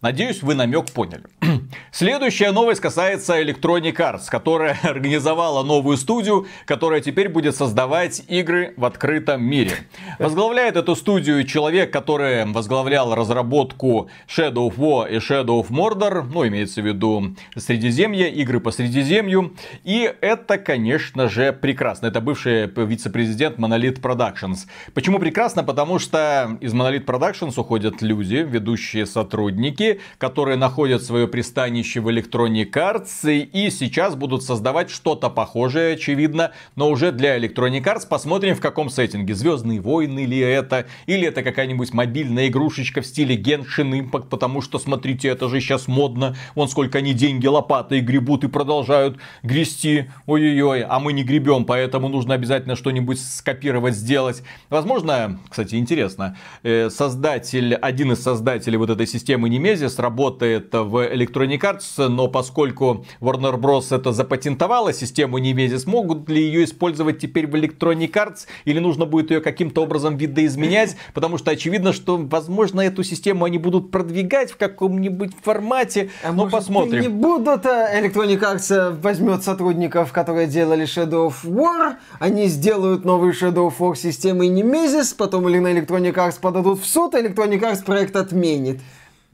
[0.00, 1.24] Надеюсь, вы намек поняли.
[1.90, 8.84] Следующая новость касается Electronic Arts, которая организовала новую студию, которая теперь будет создавать игры в
[8.84, 9.72] открытом мире.
[10.20, 16.46] Возглавляет эту студию человек, который возглавлял разработку Shadow of War и Shadow of Mordor, ну,
[16.46, 19.56] имеется в виду Средиземье, игры по Средиземью.
[19.82, 22.06] И это, конечно же, прекрасно.
[22.06, 24.68] Это бывший вице-президент Monolith Productions.
[24.94, 25.64] Почему прекрасно?
[25.64, 29.87] Потому что из Monolith Productions уходят люди, ведущие сотрудники,
[30.18, 36.90] которые находят свое пристанище в Electronic Arts и сейчас будут создавать что-то похожее, очевидно, но
[36.90, 38.08] уже для Electronic Arts.
[38.08, 39.34] Посмотрим в каком сеттинге.
[39.34, 40.86] Звездные войны ли это?
[41.06, 45.88] Или это какая-нибудь мобильная игрушечка в стиле Genshin Impact, потому что, смотрите, это же сейчас
[45.88, 46.36] модно.
[46.54, 50.06] Вон сколько они деньги лопатой гребут и продолжают грести.
[50.26, 54.42] Ой-ой-ой, а мы не гребем, поэтому нужно обязательно что-нибудь скопировать, сделать.
[54.70, 60.96] Возможно, кстати, интересно, э, создатель, один из создателей вот этой системы Немезис Nemesis работает в
[60.96, 63.94] Electronic Arts, но поскольку Warner Bros.
[63.94, 69.30] это запатентовала систему Nemesis, могут ли ее использовать теперь в Electronic Arts или нужно будет
[69.30, 74.56] ее каким-то образом видоизменять, потому что очевидно, что, возможно, эту систему они будут продвигать в
[74.56, 77.02] каком-нибудь формате, а но может, посмотрим.
[77.02, 83.32] Не будут, а Electronic Arts возьмет сотрудников, которые делали Shadow of War, они сделают новый
[83.32, 87.84] Shadow of War системой Nemesis, потом или на Electronic Arts подадут в суд, Electronic Arts
[87.84, 88.80] проект отменит.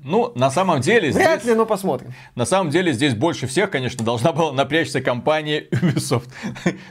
[0.05, 1.11] Ну, на самом деле...
[1.11, 2.13] Вряд здесь, ли, но посмотрим.
[2.35, 6.29] На самом деле здесь больше всех, конечно, должна была напрячься компания Ubisoft.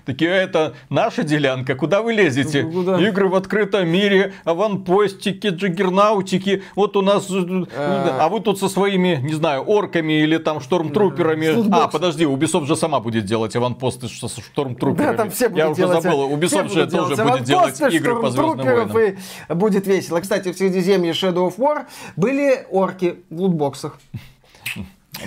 [0.04, 2.64] Такие, это наша делянка, куда вы лезете?
[2.64, 3.00] Куда?
[3.00, 6.64] Игры в открытом мире, аванпостики, джиггернаутики.
[6.76, 7.28] Вот у нас...
[7.30, 8.18] А...
[8.20, 11.72] а вы тут со своими, не знаю, орками или там штормтруперами.
[11.72, 15.12] А, подожди, Ubisoft же сама будет делать аванпосты со штормтруперами.
[15.12, 19.18] Да, там все Я уже забыл, Ubisoft же тоже будет делать игры по Звездным войнам.
[19.50, 20.20] Будет весело.
[20.20, 21.86] Кстати, в Средиземье Shadow of War
[22.16, 24.00] были орки покупки в лутбоксах.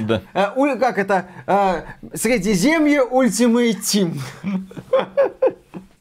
[0.00, 0.22] Да.
[0.34, 1.26] Э, как это?
[1.46, 1.82] Э,
[2.14, 4.18] Средиземье Ultimate Team.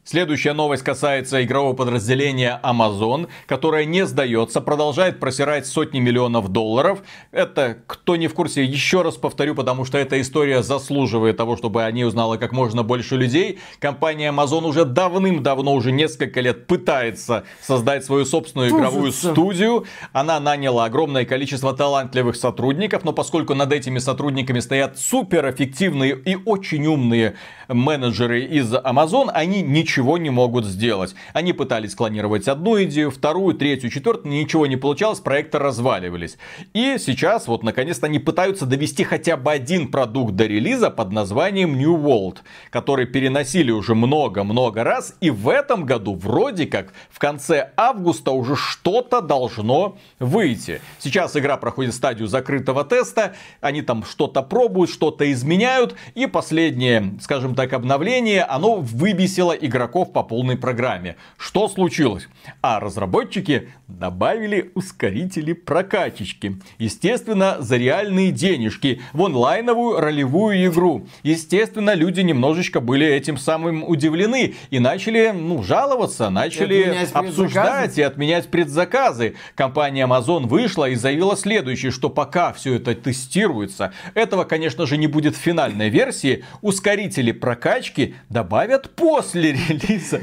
[0.08, 7.00] Следующая новость касается игрового подразделения Amazon, которое не сдается, продолжает просирать сотни миллионов долларов.
[7.32, 11.82] Это, кто не в курсе, еще раз повторю, потому что эта история заслуживает того, чтобы
[11.82, 13.58] о ней узнало как можно больше людей.
[13.80, 19.86] Компания Amazon уже давным-давно, уже несколько лет пытается создать свою собственную игровую студию.
[20.12, 26.86] Она наняла огромное количество талантливых сотрудников, но поскольку над этими сотрудниками стоят суперэффективные и очень
[26.86, 27.34] умные
[27.66, 31.14] менеджеры из Amazon, они ничего не могут сделать.
[31.32, 36.36] Они пытались клонировать одну идею, вторую, третью, четвертую, ничего не получалось, проекты разваливались.
[36.74, 41.76] И сейчас вот наконец-то они пытаются довести хотя бы один продукт до релиза под названием
[41.76, 42.38] New World,
[42.70, 48.56] который переносили уже много-много раз, и в этом году вроде как в конце августа уже
[48.56, 50.80] что-то должно выйти.
[50.98, 57.54] Сейчас игра проходит стадию закрытого теста, они там что-то пробуют, что-то изменяют, и последнее, скажем
[57.54, 61.16] так, обновление, оно выбесило игроков по полной программе.
[61.36, 62.28] Что случилось?
[62.62, 66.60] А разработчики добавили ускорители прокачечки.
[66.78, 71.06] Естественно, за реальные денежки в онлайновую ролевую игру.
[71.22, 78.02] Естественно, люди немножечко были этим самым удивлены и начали ну, жаловаться, начали и обсуждать и
[78.02, 79.34] отменять предзаказы.
[79.54, 85.06] Компания Amazon вышла и заявила следующее, что пока все это тестируется, этого, конечно же, не
[85.06, 90.20] будет в финальной версии, ускорители прокачки добавят после релиза.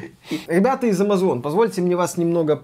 [0.48, 2.56] Ребята из Amazon, позвольте мне вас немного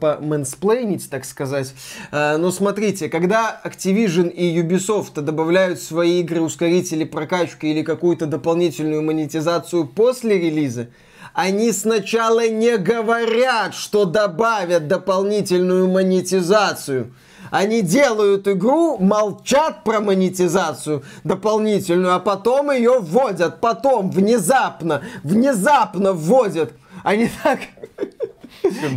[0.89, 1.73] по-мэнсплейнить, так сказать.
[2.11, 8.25] Э, но смотрите, когда Activision и Ubisoft добавляют в свои игры ускорители прокачки или какую-то
[8.25, 10.87] дополнительную монетизацию после релиза,
[11.33, 17.13] они сначала не говорят, что добавят дополнительную монетизацию.
[17.51, 23.59] Они делают игру, молчат про монетизацию дополнительную, а потом ее вводят.
[23.59, 26.73] Потом, внезапно, внезапно вводят.
[27.03, 27.59] Они так...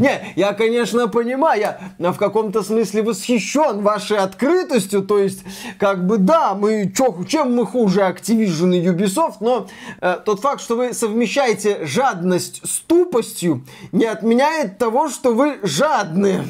[0.00, 1.60] Не, я, конечно, понимаю,
[1.98, 5.44] я в каком-то смысле восхищен вашей открытостью, то есть,
[5.78, 9.68] как бы, да, мы, чё, чем мы хуже Activision и Ubisoft, но
[10.00, 16.44] э, тот факт, что вы совмещаете жадность с тупостью, не отменяет того, что вы жадные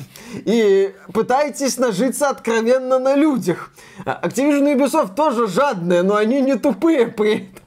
[0.45, 3.73] и пытаетесь нажиться откровенно на людях.
[4.05, 7.63] Activision и Ubisoft тоже жадные, но они не тупые при этом.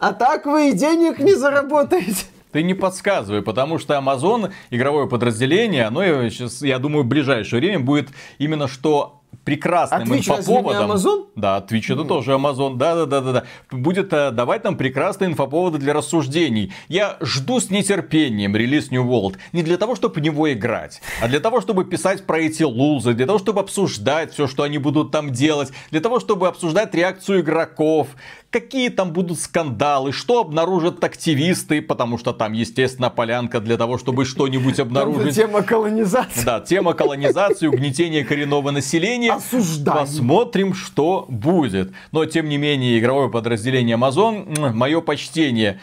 [0.00, 2.24] А так вы и денег не заработаете.
[2.52, 7.80] Ты не подсказывай, потому что Amazon, игровое подразделение, оно сейчас, я думаю, в ближайшее время
[7.80, 10.92] будет именно что прекрасным а Twitch инфоповодом.
[10.92, 11.26] Amazon?
[11.34, 12.08] Да, Twitch это mm.
[12.08, 12.76] тоже Amazon.
[12.76, 13.44] Да, да, да, да, да.
[13.70, 16.72] Будет э, давать нам прекрасные инфоповоды для рассуждений.
[16.88, 19.36] Я жду с нетерпением релиз New World.
[19.52, 23.14] Не для того, чтобы в него играть, а для того, чтобы писать про эти лузы,
[23.14, 27.40] для того, чтобы обсуждать все, что они будут там делать, для того, чтобы обсуждать реакцию
[27.40, 28.08] игроков,
[28.50, 34.24] какие там будут скандалы, что обнаружат активисты, потому что там, естественно, полянка для того, чтобы
[34.24, 35.36] что-нибудь обнаружить.
[35.36, 36.44] Тема колонизации.
[36.44, 39.32] Да, тема колонизации, угнетения коренного населения.
[39.32, 39.98] Осуждаем.
[39.98, 41.92] Посмотрим, что будет.
[42.12, 45.80] Но, тем не менее, игровое подразделение Amazon, мое почтение.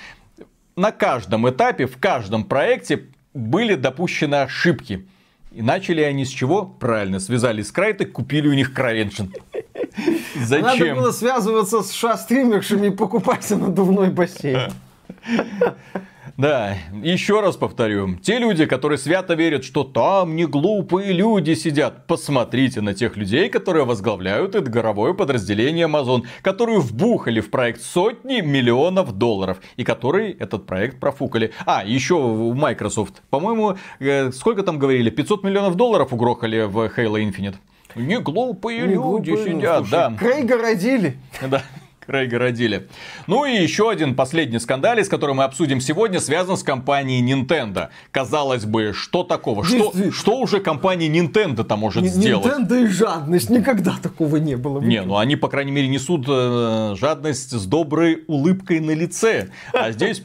[0.76, 5.08] На каждом этапе, в каждом проекте были допущены ошибки.
[5.52, 6.66] И начали они с чего?
[6.66, 9.34] Правильно, связались с Крайтек, купили у них Кравеншин.
[10.36, 10.88] Зачем?
[10.88, 14.72] Надо было связываться с ша-стримершами и покупать надувной бассейн.
[16.38, 18.16] Да, еще раз повторю.
[18.22, 23.50] Те люди, которые свято верят, что там не глупые люди сидят, посмотрите на тех людей,
[23.50, 30.32] которые возглавляют это горовое подразделение Amazon, которые вбухали в проект сотни миллионов долларов, и которые
[30.34, 31.54] этот проект профукали.
[31.66, 37.16] А, еще в Microsoft, по-моему, э, сколько там говорили, 500 миллионов долларов угрохали в Halo
[37.16, 37.56] Infinite.
[37.96, 40.14] Не глупые Не люди глупые, сидят, слушай, да.
[40.18, 41.18] Крейга родили.
[41.42, 41.64] Да.
[42.08, 42.88] Крейга родили.
[43.28, 47.90] Ну и еще один последний скандалец, который мы обсудим сегодня, связан с компанией Nintendo.
[48.12, 49.66] Казалось бы, что такого?
[49.66, 52.46] Что, что уже компания Nintendo-то может Н- сделать?
[52.46, 53.50] Nintendo и жадность.
[53.50, 54.80] Никогда такого не было.
[54.80, 59.50] Не, ну они, по крайней мере, несут э, жадность с доброй улыбкой на лице.
[59.74, 60.24] А здесь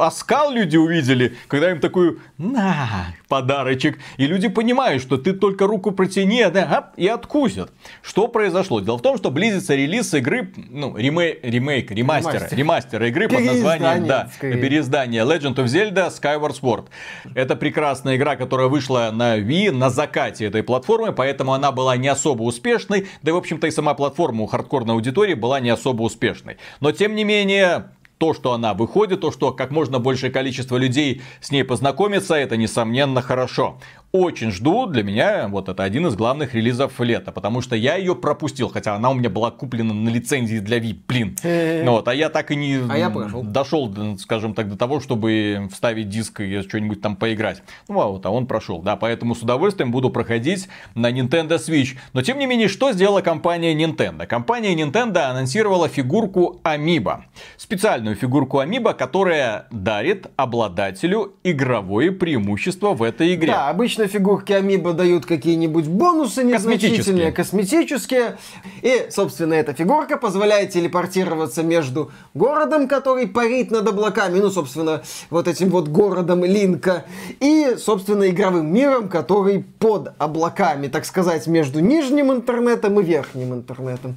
[0.00, 3.98] оскал люди увидели, когда им такую на подарочек.
[4.18, 7.72] И люди понимают, что ты только руку протяни, а да, и откусят.
[8.02, 8.80] Что произошло?
[8.80, 12.58] Дело в том, что близится релиз игры, ну, ремей- ремейк, ремастера, Ремастер.
[12.58, 14.60] ремастера игры под названием, да, скорее.
[14.60, 16.86] переиздание Legend of Zelda Skyward Sword.
[17.34, 22.08] Это прекрасная игра, которая вышла на Wii на закате этой платформы, поэтому она была не
[22.08, 26.02] особо успешной, да и в общем-то и сама платформа у хардкорной аудитории была не особо
[26.02, 26.56] успешной.
[26.80, 27.84] Но тем не менее,
[28.18, 32.56] то, что она выходит, то, что как можно большее количество людей с ней познакомится, это
[32.56, 33.78] несомненно хорошо.
[34.12, 38.14] Очень жду, для меня вот это один из главных релизов лета, потому что я ее
[38.14, 41.36] пропустил, хотя она у меня была куплена на лицензии для VIP, блин.
[41.42, 45.66] Ну вот, а я так и не А я дошел, скажем так, до того, чтобы
[45.72, 47.62] вставить диск и что-нибудь там поиграть.
[47.88, 51.96] Ну а вот, а он прошел, да, поэтому с удовольствием буду проходить на Nintendo Switch.
[52.12, 54.26] Но тем не менее, что сделала компания Nintendo?
[54.26, 57.22] Компания Nintendo анонсировала фигурку Amiibo.
[57.56, 63.52] Специальную фигурку Amiibo, которая дарит обладателю игровое преимущество в этой игре.
[63.52, 68.38] Да, обычно фигурки Амибо дают какие-нибудь бонусы незначительные, косметические.
[68.82, 75.48] И, собственно, эта фигурка позволяет телепортироваться между городом, который парит над облаками, ну, собственно, вот
[75.48, 77.04] этим вот городом Линка,
[77.40, 84.16] и, собственно, игровым миром, который под облаками, так сказать, между нижним интернетом и верхним интернетом.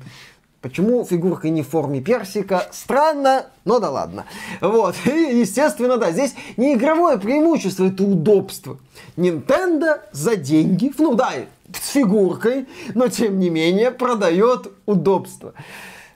[0.66, 2.68] Почему фигурка не в форме персика?
[2.72, 4.26] Странно, но да ладно.
[4.62, 4.96] Вот.
[5.06, 8.80] И, естественно, да, здесь не игровое преимущество, это удобство.
[9.16, 11.34] Nintendo за деньги, ну да,
[11.72, 15.54] с фигуркой, но тем не менее продает удобство.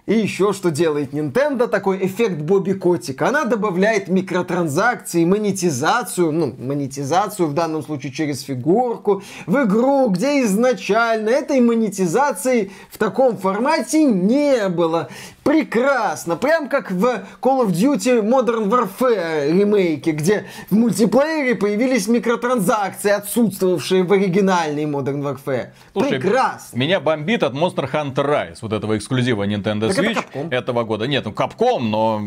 [0.10, 3.28] И еще что делает Nintendo, такой эффект Бобби Котика.
[3.28, 11.30] Она добавляет микротранзакции, монетизацию, ну, монетизацию в данном случае через фигурку, в игру, где изначально
[11.30, 15.10] этой монетизации в таком формате не было.
[15.50, 16.36] Прекрасно.
[16.36, 17.04] Прям как в
[17.41, 25.24] Call of Duty Modern Warfare ремейке, где в мультиплеере появились микротранзакции, отсутствовавшие в оригинальной Modern
[25.24, 25.70] Warfare.
[25.93, 26.78] Слушай, Прекрасно.
[26.78, 31.08] Меня бомбит от Monster Hunter Rise, вот этого эксклюзива Nintendo Switch этого года.
[31.08, 32.22] Нет, ну Capcom, но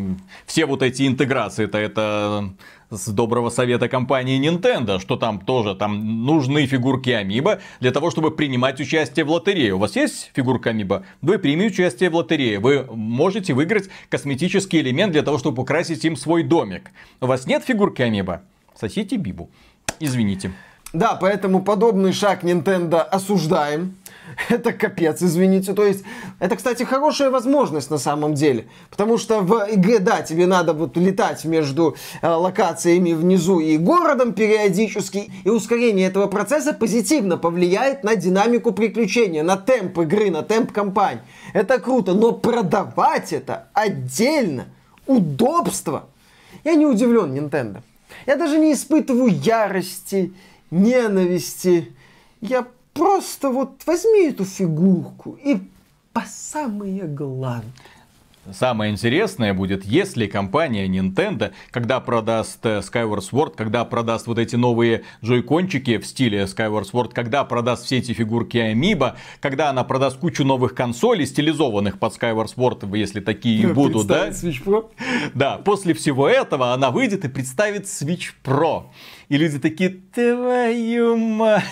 [0.45, 2.53] все вот эти интеграции-то это
[2.93, 8.30] с доброго совета компании Nintendo, что там тоже там нужны фигурки Амиба для того, чтобы
[8.30, 9.74] принимать участие в лотерее.
[9.74, 11.05] У вас есть фигурка Амиба?
[11.22, 12.59] Вы примите участие в лотерее.
[12.59, 16.90] Вы можете выиграть косметический элемент для того, чтобы украсить им свой домик.
[17.20, 18.43] У вас нет фигурки Амиба?
[18.78, 19.51] Сосите Бибу.
[19.99, 20.53] Извините.
[20.93, 23.97] Да, поэтому подобный шаг Nintendo осуждаем.
[24.49, 25.73] Это капец, извините.
[25.73, 26.05] То есть,
[26.39, 28.66] это, кстати, хорошая возможность на самом деле.
[28.91, 34.33] Потому что в игре, да, тебе надо вот летать между э, локациями внизу и городом
[34.33, 35.31] периодически.
[35.45, 41.23] И ускорение этого процесса позитивно повлияет на динамику приключения, на темп игры, на темп кампании.
[41.53, 44.66] Это круто, но продавать это отдельно,
[45.07, 46.09] удобство.
[46.64, 47.83] Я не удивлен Nintendo.
[48.27, 50.33] Я даже не испытываю ярости,
[50.70, 51.93] ненависти.
[52.41, 55.59] Я просто вот возьми эту фигурку и
[56.12, 57.72] по самое главное.
[58.51, 64.57] Самое интересное будет, если компания Nintendo, когда продаст э, Skyward Sword, когда продаст вот эти
[64.57, 70.18] новые джойкончики в стиле Skyward Sword, когда продаст все эти фигурки Amiibo, когда она продаст
[70.18, 74.30] кучу новых консолей, стилизованных под Skyward Sword, если такие и будут, да?
[74.30, 74.90] Switch Pro.
[75.34, 78.86] Да, после всего этого она выйдет и представит Switch Pro.
[79.28, 81.62] И люди такие, твою мать.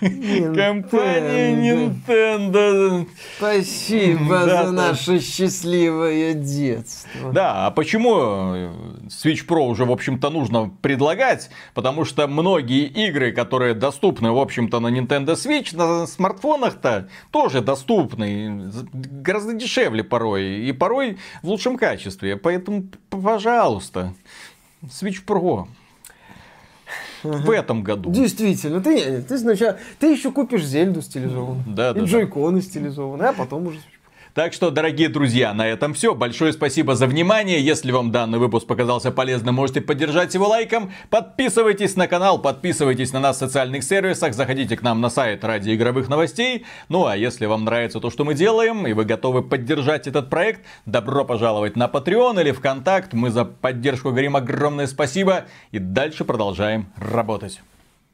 [0.00, 3.06] Компания Nintendo.
[3.36, 7.32] Спасибо Да, за наше счастливое детство.
[7.32, 8.14] Да, а почему
[8.54, 8.70] э,
[9.08, 11.50] Switch Pro уже, в общем-то, нужно предлагать?
[11.74, 18.70] Потому что многие игры, которые доступны, в общем-то, на Nintendo Switch, на смартфонах-то тоже доступны.
[18.92, 20.68] Гораздо дешевле порой.
[20.68, 22.36] И порой в лучшем качестве.
[22.36, 24.14] Поэтому, пожалуйста,
[24.84, 25.66] Switch Pro.
[27.22, 28.10] В этом году.
[28.10, 31.64] Действительно, ты, не- ты сначала, ты еще купишь Зельду стилизованную.
[31.66, 32.06] Да, и да, да.
[32.06, 33.78] джойконы стилизованные, а потом уже.
[34.38, 36.14] Так что, дорогие друзья, на этом все.
[36.14, 37.60] Большое спасибо за внимание.
[37.60, 40.92] Если вам данный выпуск показался полезным, можете поддержать его лайком.
[41.10, 45.74] Подписывайтесь на канал, подписывайтесь на нас в социальных сервисах, заходите к нам на сайт ради
[45.74, 46.64] игровых новостей.
[46.88, 50.60] Ну а если вам нравится то, что мы делаем, и вы готовы поддержать этот проект,
[50.86, 53.14] добро пожаловать на Patreon или ВКонтакт.
[53.14, 57.60] Мы за поддержку говорим огромное спасибо и дальше продолжаем работать.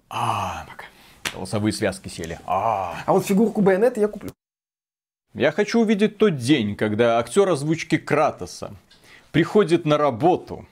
[0.09, 0.87] А, пока.
[1.35, 2.39] голосовые связки сели.
[2.47, 4.31] А, а вот фигурку Байонета я куплю.
[5.35, 8.72] Я хочу увидеть тот день, когда актер озвучки Кратоса
[9.32, 10.64] приходит на работу,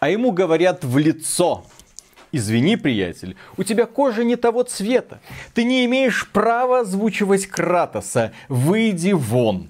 [0.00, 1.64] а ему говорят в лицо.
[2.32, 5.20] Извини, приятель, у тебя кожа не того цвета.
[5.54, 8.32] Ты не имеешь права озвучивать Кратоса.
[8.48, 9.68] Выйди вон.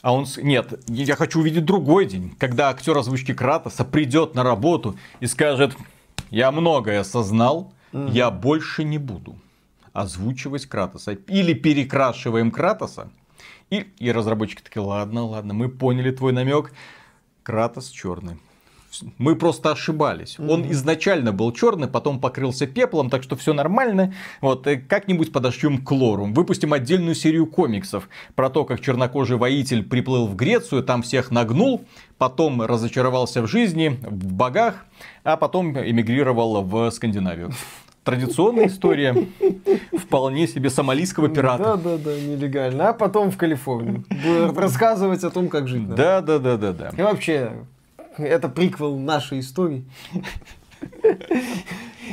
[0.00, 0.26] А он...
[0.38, 5.76] Нет, я хочу увидеть другой день, когда актер озвучки Кратоса придет на работу и скажет,
[6.30, 9.36] я многое осознал, mm я больше не буду
[9.92, 11.12] озвучивать Кратоса.
[11.12, 13.10] Или перекрашиваем Кратоса.
[13.70, 16.72] И, и разработчики такие, ладно, ладно, мы поняли твой намек.
[17.42, 18.38] Кратос черный.
[19.16, 20.36] Мы просто ошибались.
[20.38, 20.50] Mm-hmm.
[20.50, 24.12] Он изначально был черный, потом покрылся пеплом, так что все нормально.
[24.40, 26.26] Вот э, как-нибудь подошьем к лору.
[26.26, 31.86] Выпустим отдельную серию комиксов про то, как чернокожий воитель приплыл в Грецию, там всех нагнул,
[32.18, 34.84] потом разочаровался в жизни, в богах,
[35.24, 37.52] а потом эмигрировал в Скандинавию
[38.04, 39.28] традиционная история
[39.96, 41.76] вполне себе сомалийского пирата.
[41.76, 42.88] Да, да, да, нелегально.
[42.90, 44.04] А потом в Калифорнию.
[44.56, 45.88] рассказывать о том, как жить.
[45.94, 46.90] Да, да, да, да, да.
[46.96, 47.52] И вообще,
[48.16, 49.84] это приквел нашей истории.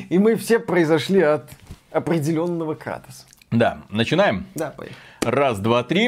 [0.10, 1.50] И мы все произошли от
[1.92, 3.26] определенного Кратоса.
[3.52, 4.46] Да, начинаем?
[4.56, 4.98] Да, поехали.
[5.22, 6.08] Раз, два, три.